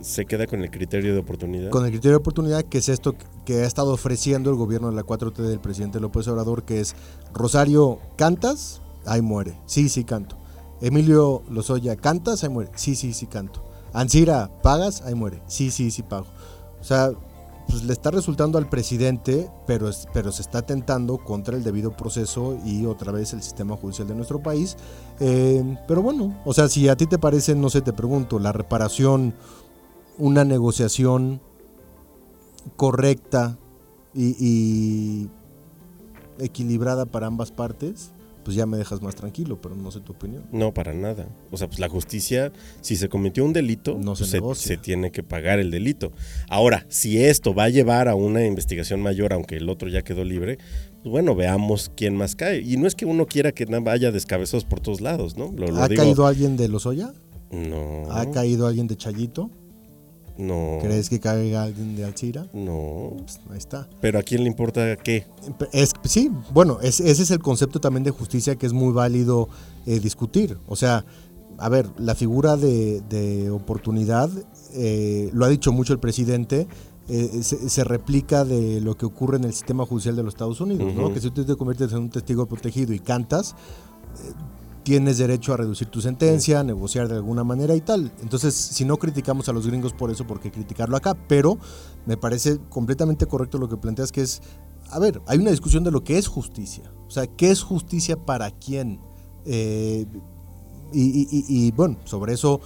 se 0.00 0.26
queda 0.26 0.46
con 0.46 0.62
el 0.62 0.70
criterio 0.70 1.12
de 1.12 1.20
oportunidad. 1.20 1.70
Con 1.70 1.84
el 1.84 1.90
criterio 1.90 2.12
de 2.12 2.16
oportunidad, 2.18 2.62
que 2.64 2.78
es 2.78 2.88
esto 2.88 3.14
que 3.44 3.62
ha 3.62 3.66
estado 3.66 3.92
ofreciendo 3.92 4.50
el 4.50 4.56
gobierno 4.56 4.88
de 4.88 4.96
la 4.96 5.02
4T 5.02 5.36
del 5.36 5.60
presidente 5.60 6.00
López 6.00 6.26
Obrador, 6.28 6.64
que 6.64 6.80
es 6.80 6.94
Rosario, 7.32 7.98
¿cantas? 8.16 8.82
Ahí 9.04 9.22
muere. 9.22 9.58
Sí, 9.66 9.88
sí, 9.88 10.04
canto. 10.04 10.36
Emilio 10.80 11.42
Lozoya, 11.50 11.96
¿cantas? 11.96 12.44
Ahí 12.44 12.50
muere. 12.50 12.70
Sí, 12.74 12.96
sí, 12.96 13.12
sí, 13.12 13.26
canto. 13.26 13.62
Ansira, 13.92 14.50
¿pagas? 14.62 15.02
Ahí 15.02 15.14
muere. 15.14 15.42
Sí, 15.46 15.70
sí, 15.70 15.90
sí, 15.90 16.02
pago. 16.02 16.26
O 16.80 16.84
sea, 16.84 17.10
pues 17.68 17.82
le 17.84 17.92
está 17.92 18.10
resultando 18.10 18.58
al 18.58 18.68
presidente, 18.68 19.50
pero, 19.66 19.90
pero 20.12 20.30
se 20.30 20.42
está 20.42 20.58
atentando 20.58 21.18
contra 21.18 21.56
el 21.56 21.64
debido 21.64 21.96
proceso 21.96 22.58
y 22.64 22.86
otra 22.86 23.12
vez 23.12 23.32
el 23.32 23.42
sistema 23.42 23.76
judicial 23.76 24.06
de 24.06 24.14
nuestro 24.14 24.40
país. 24.40 24.76
Eh, 25.20 25.76
pero 25.88 26.02
bueno, 26.02 26.40
o 26.44 26.54
sea, 26.54 26.68
si 26.68 26.88
a 26.88 26.96
ti 26.96 27.06
te 27.06 27.18
parece, 27.18 27.54
no 27.54 27.70
sé, 27.70 27.80
te 27.80 27.92
pregunto, 27.92 28.38
la 28.38 28.52
reparación, 28.52 29.34
una 30.18 30.44
negociación 30.44 31.40
correcta 32.76 33.58
y, 34.14 34.34
y 34.38 35.28
equilibrada 36.38 37.06
para 37.06 37.26
ambas 37.26 37.50
partes, 37.50 38.12
pues 38.44 38.56
ya 38.56 38.64
me 38.64 38.76
dejas 38.76 39.02
más 39.02 39.16
tranquilo, 39.16 39.60
pero 39.60 39.74
no 39.74 39.90
sé 39.90 40.00
tu 40.00 40.12
opinión. 40.12 40.44
No, 40.52 40.72
para 40.72 40.94
nada. 40.94 41.26
O 41.50 41.56
sea, 41.56 41.66
pues 41.66 41.80
la 41.80 41.88
justicia, 41.88 42.52
si 42.80 42.94
se 42.96 43.08
cometió 43.08 43.44
un 43.44 43.52
delito, 43.52 43.98
No 44.00 44.14
se 44.14 44.40
pues, 44.40 44.58
se, 44.58 44.76
tiene 44.76 45.10
que 45.10 45.22
pagar 45.24 45.58
el 45.58 45.70
delito. 45.72 46.12
Ahora, 46.48 46.86
si 46.88 47.24
esto 47.24 47.54
va 47.54 47.64
a 47.64 47.68
llevar 47.70 48.06
a 48.08 48.14
una 48.14 48.44
investigación 48.46 49.00
mayor, 49.02 49.32
aunque 49.32 49.56
el 49.56 49.68
otro 49.68 49.88
ya 49.88 50.02
quedó 50.02 50.22
libre, 50.22 50.58
pues 51.02 51.10
bueno, 51.10 51.34
veamos 51.34 51.90
quién 51.96 52.14
más 52.16 52.36
cae. 52.36 52.60
Y 52.60 52.76
no 52.76 52.86
es 52.86 52.94
que 52.94 53.04
uno 53.04 53.26
quiera 53.26 53.50
que 53.50 53.66
haya 53.86 54.12
descabezados 54.12 54.64
por 54.64 54.78
todos 54.80 55.00
lados, 55.00 55.36
¿no? 55.36 55.52
Lo, 55.56 55.66
lo 55.66 55.82
¿Ha 55.82 55.88
digo- 55.88 56.02
caído 56.04 56.26
alguien 56.26 56.56
de 56.56 56.68
Lozoya? 56.68 57.12
No. 57.50 58.04
¿Ha 58.12 58.30
caído 58.30 58.66
alguien 58.68 58.86
de 58.86 58.96
Chayito? 58.96 59.50
No. 60.38 60.78
¿Crees 60.82 61.08
que 61.08 61.18
caiga 61.20 61.62
alguien 61.62 61.96
de 61.96 62.04
Alcira? 62.04 62.46
No. 62.52 63.14
Pues 63.18 63.40
ahí 63.50 63.58
está. 63.58 63.88
Pero 64.00 64.18
a 64.18 64.22
quién 64.22 64.42
le 64.44 64.48
importa 64.48 64.96
qué? 64.96 65.26
Es, 65.72 65.92
sí, 66.04 66.30
bueno, 66.52 66.78
es- 66.82 67.00
ese 67.00 67.22
es 67.22 67.30
el 67.30 67.38
concepto 67.40 67.80
también 67.80 68.04
de 68.04 68.10
justicia 68.10 68.56
que 68.56 68.66
es 68.66 68.72
muy 68.72 68.92
válido 68.92 69.48
eh, 69.86 69.98
discutir. 70.00 70.58
O 70.66 70.76
sea, 70.76 71.04
a 71.58 71.68
ver, 71.70 71.88
la 71.98 72.14
figura 72.14 72.56
de, 72.56 73.00
de 73.08 73.50
oportunidad, 73.50 74.28
eh, 74.74 75.30
lo 75.32 75.44
ha 75.44 75.48
dicho 75.48 75.72
mucho 75.72 75.92
el 75.94 75.98
presidente, 76.00 76.66
eh, 77.08 77.40
se, 77.42 77.68
se 77.70 77.84
replica 77.84 78.44
de 78.44 78.80
lo 78.80 78.96
que 78.96 79.06
ocurre 79.06 79.36
en 79.38 79.44
el 79.44 79.52
sistema 79.54 79.86
judicial 79.86 80.16
de 80.16 80.22
los 80.24 80.34
Estados 80.34 80.60
Unidos, 80.60 80.92
¿no? 80.94 81.14
Que 81.14 81.20
si 81.20 81.30
tú 81.30 81.44
te 81.44 81.54
conviertes 81.56 81.92
en 81.92 81.98
un 81.98 82.10
testigo 82.10 82.46
protegido 82.46 82.92
y 82.92 82.98
cantas, 82.98 83.52
eh, 83.52 84.32
tienes 84.86 85.18
derecho 85.18 85.52
a 85.52 85.56
reducir 85.56 85.88
tu 85.88 86.00
sentencia, 86.00 86.60
a 86.60 86.62
negociar 86.62 87.08
de 87.08 87.16
alguna 87.16 87.42
manera 87.42 87.74
y 87.74 87.80
tal. 87.80 88.12
Entonces, 88.22 88.54
si 88.54 88.84
no 88.84 88.98
criticamos 88.98 89.48
a 89.48 89.52
los 89.52 89.66
gringos 89.66 89.92
por 89.92 90.12
eso, 90.12 90.28
¿por 90.28 90.38
qué 90.38 90.52
criticarlo 90.52 90.96
acá? 90.96 91.16
Pero 91.26 91.58
me 92.06 92.16
parece 92.16 92.60
completamente 92.68 93.26
correcto 93.26 93.58
lo 93.58 93.68
que 93.68 93.76
planteas, 93.76 94.12
que 94.12 94.20
es, 94.20 94.42
a 94.88 95.00
ver, 95.00 95.20
hay 95.26 95.38
una 95.38 95.50
discusión 95.50 95.82
de 95.82 95.90
lo 95.90 96.04
que 96.04 96.18
es 96.18 96.28
justicia. 96.28 96.84
O 97.08 97.10
sea, 97.10 97.26
¿qué 97.26 97.50
es 97.50 97.64
justicia 97.64 98.14
para 98.24 98.52
quién? 98.52 99.00
Eh, 99.44 100.06
y, 100.92 101.00
y- 101.02 101.28
y- 101.32 101.66
y, 101.66 101.72
bueno, 101.72 101.96
sobre 102.04 102.34
eso 102.34 102.60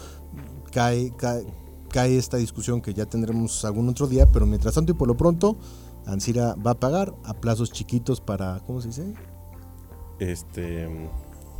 cae, 0.73 1.15
cae, 1.17 1.47
cae 1.89 2.19
esta 2.19 2.37
discusión 2.37 2.83
que 2.83 2.93
ya 2.93 3.07
tendremos 3.07 3.65
algún 3.65 3.89
otro 3.89 4.07
día, 4.07 4.31
pero 4.31 4.45
mientras 4.45 4.75
tanto 4.75 4.93
y 4.93 4.95
por 4.95 5.09
lo 5.09 5.17
pronto, 5.17 5.57
Ansira 6.05 6.55
va 6.55 6.73
a 6.73 6.79
pagar 6.79 7.15
a 7.25 7.33
plazos 7.33 7.73
chiquitos 7.73 8.21
para, 8.21 8.61
¿cómo 8.67 8.83
se 8.83 8.89
dice? 8.89 9.15
Este. 10.19 10.87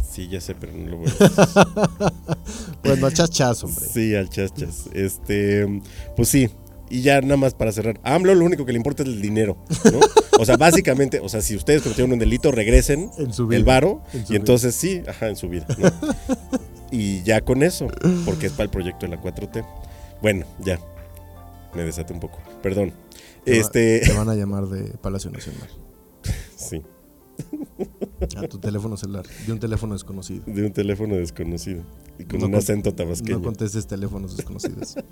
Sí, 0.09 0.29
ya 0.29 0.41
sé, 0.41 0.55
pero 0.55 0.73
no 0.73 0.87
lo 0.91 0.97
voy 0.99 1.07
a 1.09 1.13
decir. 1.13 1.29
Bueno, 2.83 3.07
al 3.07 3.13
chachas, 3.15 3.63
hombre. 3.63 3.85
Sí, 3.93 4.15
al 4.15 4.29
chachas. 4.31 4.87
Este, 4.93 5.81
pues 6.17 6.29
sí. 6.29 6.49
Y 6.89 7.03
ya 7.03 7.21
nada 7.21 7.37
más 7.37 7.55
para 7.55 7.71
cerrar. 7.71 8.01
A 8.03 8.15
AMLO 8.17 8.35
lo 8.35 8.45
único 8.45 8.65
que 8.67 8.73
le 8.73 8.79
importa 8.79 9.03
es 9.05 9.09
el 9.11 9.23
dinero, 9.23 9.57
¿no? 9.93 10.01
O 10.41 10.45
sea, 10.45 10.57
básicamente, 10.57 11.21
o 11.21 11.29
sea, 11.29 11.41
si 11.41 11.55
ustedes 11.55 11.83
cometieron 11.83 12.13
un 12.13 12.19
delito, 12.19 12.51
regresen 12.51 13.11
En 13.19 13.33
su 13.33 13.47
vida. 13.47 13.59
el 13.59 13.65
varo 13.65 14.03
En 14.13 14.27
su 14.27 14.33
y 14.33 14.37
entonces 14.37 14.75
sí, 14.75 15.03
ajá, 15.07 15.29
en 15.29 15.37
su 15.37 15.49
vida. 15.49 15.67
¿no? 15.79 15.89
y 16.91 17.23
ya 17.23 17.43
con 17.43 17.63
eso, 17.63 17.87
porque 18.25 18.47
es 18.47 18.53
para 18.53 18.65
el 18.65 18.71
proyecto 18.71 19.07
de 19.07 19.15
la 19.15 19.23
4T. 19.23 19.65
Bueno, 20.21 20.47
ya. 20.65 20.81
Me 21.75 21.85
desaté 21.85 22.13
un 22.13 22.19
poco. 22.21 22.39
Perdón. 22.63 22.93
Te 23.45 23.53
va- 23.53 23.57
Este, 23.59 24.01
Te 24.01 24.13
van 24.15 24.29
a 24.29 24.35
llamar 24.35 24.67
de 24.67 24.91
Palacio 24.99 25.31
Nacional. 25.31 25.69
sí, 26.57 26.83
A 28.37 28.49
tu 28.49 28.59
teléfono 28.59 28.97
celular. 28.97 29.25
De 29.47 29.53
un 29.53 29.59
teléfono 29.59 29.95
desconocido. 29.95 30.43
de 30.47 30.67
un 30.67 30.73
teléfono 30.73 31.17
desconocido 31.17 31.83
y 32.19 32.25
con 32.25 32.41
No 32.41 32.47
un 32.47 32.55
acento 32.55 32.93
tabasqueño. 32.95 33.39
No 33.39 33.45
contestes 33.45 33.87
teléfonos 33.87 34.37
desconocidos. 34.37 34.97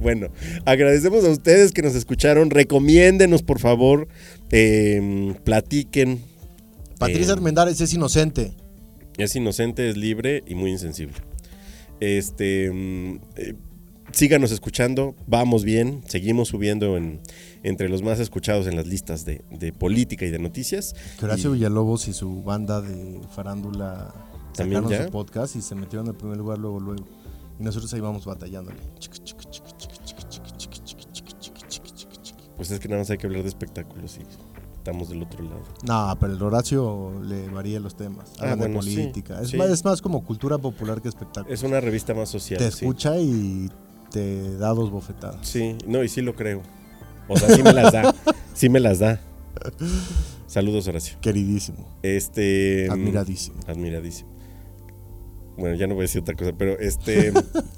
Bueno, 0.00 0.28
agradecemos 0.64 1.24
a 1.24 1.28
ustedes 1.30 1.72
que 1.72 1.82
nos 1.82 1.94
escucharon. 1.94 2.48
Recomiéndenos, 2.50 3.42
por 3.42 3.58
favor. 3.58 4.08
eh, 4.50 5.34
platiquen. 5.44 6.22
Patricia 6.98 7.28
Eh, 7.30 7.32
Armendáriz 7.32 7.78
es 7.82 7.92
inocente. 7.92 8.52
Es 9.18 9.36
inocente, 9.36 9.88
es 9.90 9.96
libre 9.98 10.42
y 10.46 10.54
muy 10.54 10.70
insensible. 10.70 11.16
Este. 12.00 12.70
mm, 12.72 13.20
eh, 13.36 13.54
síganos 14.12 14.50
escuchando. 14.52 15.14
Vamos 15.26 15.64
bien. 15.64 16.02
Seguimos 16.08 16.48
subiendo 16.48 16.96
en, 16.96 17.20
entre 17.62 17.88
los 17.88 18.02
más 18.02 18.20
escuchados 18.20 18.66
en 18.66 18.76
las 18.76 18.86
listas 18.86 19.24
de, 19.24 19.44
de 19.50 19.72
política 19.72 20.24
y 20.24 20.30
de 20.30 20.38
noticias. 20.38 20.94
Que 21.18 21.24
Horacio 21.24 21.50
y, 21.50 21.54
Villalobos 21.54 22.08
y 22.08 22.12
su 22.12 22.42
banda 22.42 22.80
de 22.80 23.20
farándula 23.34 24.12
¿también 24.54 24.82
sacaron 24.82 24.98
ya? 24.98 25.06
su 25.06 25.12
podcast 25.12 25.56
y 25.56 25.62
se 25.62 25.74
metieron 25.74 26.06
en 26.06 26.12
el 26.12 26.16
primer 26.16 26.36
lugar 26.36 26.58
luego, 26.58 26.80
luego. 26.80 27.04
Y 27.58 27.62
nosotros 27.62 27.92
ahí 27.94 28.00
vamos 28.00 28.24
batallándole. 28.24 28.78
Pues 32.56 32.70
es 32.70 32.80
que 32.80 32.88
nada 32.88 33.02
más 33.02 33.10
hay 33.10 33.18
que 33.18 33.26
hablar 33.26 33.42
de 33.42 33.48
espectáculos 33.48 34.18
y 34.18 34.22
estamos 34.76 35.08
del 35.08 35.22
otro 35.22 35.44
lado. 35.44 35.62
No, 35.84 36.16
pero 36.18 36.32
el 36.32 36.42
Horacio 36.42 37.20
le 37.22 37.48
varía 37.48 37.78
los 37.78 37.96
temas. 37.96 38.32
Ah, 38.38 38.54
bueno, 38.56 38.64
de 38.64 38.70
política. 38.70 39.36
Sí, 39.38 39.44
es, 39.44 39.50
sí. 39.50 39.56
Más, 39.56 39.70
es 39.70 39.84
más 39.84 40.02
como 40.02 40.24
cultura 40.24 40.58
popular 40.58 41.00
que 41.00 41.08
espectáculo. 41.08 41.54
Es 41.54 41.62
una 41.62 41.80
revista 41.80 42.14
más 42.14 42.28
social. 42.28 42.58
Te 42.58 42.70
sí. 42.70 42.84
escucha 42.84 43.18
y 43.18 43.70
te 44.10 44.56
da 44.56 44.70
dos 44.70 44.90
bofetadas. 44.90 45.46
Sí, 45.46 45.76
no, 45.86 46.02
y 46.02 46.08
sí 46.08 46.22
lo 46.22 46.34
creo. 46.34 46.62
O 47.28 47.36
sea, 47.38 47.54
sí 47.54 47.62
me 47.62 47.72
las 47.72 47.92
da. 47.92 48.14
Sí 48.54 48.68
me 48.68 48.80
las 48.80 48.98
da. 48.98 49.20
Saludos, 50.46 50.88
Horacio. 50.88 51.18
Queridísimo. 51.20 51.86
Este. 52.02 52.88
Admiradísimo. 52.90 53.58
Admiradísimo. 53.66 54.30
Bueno, 55.56 55.74
ya 55.76 55.86
no 55.86 55.94
voy 55.94 56.02
a 56.02 56.06
decir 56.06 56.22
otra 56.22 56.34
cosa, 56.34 56.52
pero 56.56 56.78
este. 56.78 57.32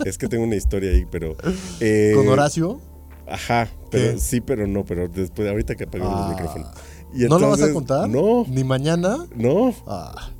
es 0.04 0.18
que 0.18 0.28
tengo 0.28 0.44
una 0.44 0.56
historia 0.56 0.90
ahí, 0.90 1.06
pero. 1.10 1.36
eh, 1.80 2.12
Con 2.14 2.28
Horacio, 2.28 2.80
Ajá, 3.26 3.68
pero 3.90 4.14
¿Qué? 4.14 4.18
sí, 4.18 4.40
pero 4.40 4.66
no, 4.66 4.84
pero 4.84 5.08
después, 5.08 5.48
ahorita 5.48 5.76
que 5.76 5.84
apaguemos 5.84 6.14
Ah. 6.14 6.20
los 6.22 6.30
micrófonos. 6.30 6.68
Y 7.14 7.24
¿no 7.28 7.38
lo 7.38 7.48
vas 7.50 7.60
a 7.60 7.66
entonces- 7.66 7.74
contar? 7.74 8.08
No, 8.08 8.44
¿Ni 8.48 8.64
mañana? 8.64 9.26
no. 9.36 9.72
Ah. 9.86 10.30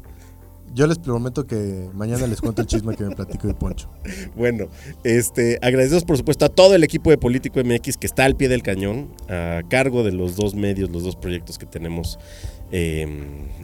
Yo 0.72 0.86
les 0.86 0.98
prometo 0.98 1.46
que 1.46 1.88
mañana 1.94 2.26
les 2.26 2.40
cuento 2.40 2.62
el 2.62 2.68
chisme 2.68 2.94
que 2.94 3.04
me 3.04 3.14
platico 3.14 3.48
de 3.48 3.54
Poncho. 3.54 3.88
Bueno, 4.36 4.68
este, 5.04 5.58
agradecemos 5.62 6.04
por 6.04 6.16
supuesto 6.16 6.44
a 6.44 6.48
todo 6.48 6.74
el 6.74 6.84
equipo 6.84 7.10
de 7.10 7.18
Político 7.18 7.60
MX 7.62 7.96
que 7.96 8.06
está 8.06 8.24
al 8.24 8.36
pie 8.36 8.48
del 8.48 8.62
cañón, 8.62 9.08
a 9.28 9.62
cargo 9.68 10.02
de 10.04 10.12
los 10.12 10.36
dos 10.36 10.54
medios, 10.54 10.90
los 10.90 11.02
dos 11.02 11.16
proyectos 11.16 11.58
que 11.58 11.66
tenemos 11.66 12.18
eh, 12.72 13.06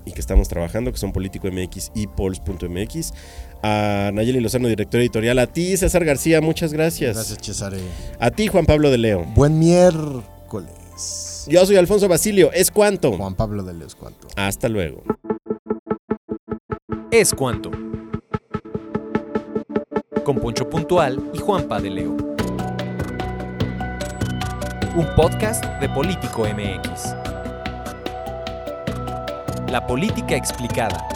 y 0.05 0.13
que 0.13 0.21
estamos 0.21 0.49
trabajando, 0.49 0.93
que 0.93 0.99
son 0.99 1.13
Político 1.13 1.49
MX 1.51 1.93
y 1.95 2.07
Pols.mx. 2.09 3.13
A 3.63 4.11
Nayeli 4.13 4.41
Lozano, 4.41 4.69
director 4.69 5.01
editorial. 5.01 5.39
A 5.39 5.47
ti, 5.47 5.77
César 5.77 6.05
García, 6.05 6.41
muchas 6.41 6.73
gracias. 6.73 7.15
Gracias, 7.17 7.39
Cesare. 7.43 7.79
A 8.19 8.31
ti, 8.31 8.49
Juan 8.49 8.67
Pablo 8.67 8.91
de 8.91 8.99
Leo. 8.99 9.25
Buen 9.35 9.59
miércoles. 9.59 11.47
Yo 11.49 11.65
soy 11.65 11.77
Alfonso 11.77 12.09
Basilio. 12.09 12.53
¿Es 12.53 12.71
cuánto? 12.71 13.17
Juan 13.17 13.35
Pablo 13.35 13.63
de 13.63 13.75
Leos, 13.75 13.95
¿cuánto? 13.95 14.29
Hasta 14.37 14.69
luego. 14.69 15.03
Es 17.13 17.33
cuanto. 17.33 17.71
Con 20.25 20.41
Poncho 20.41 20.69
Puntual 20.69 21.31
y 21.33 21.39
Juanpa 21.39 21.81
de 21.81 21.91
Leo. 21.91 22.17
Un 24.97 25.07
podcast 25.15 25.65
de 25.81 25.89
Político 25.89 26.43
MX. 26.43 27.15
La 29.71 29.87
política 29.87 30.35
explicada. 30.35 31.16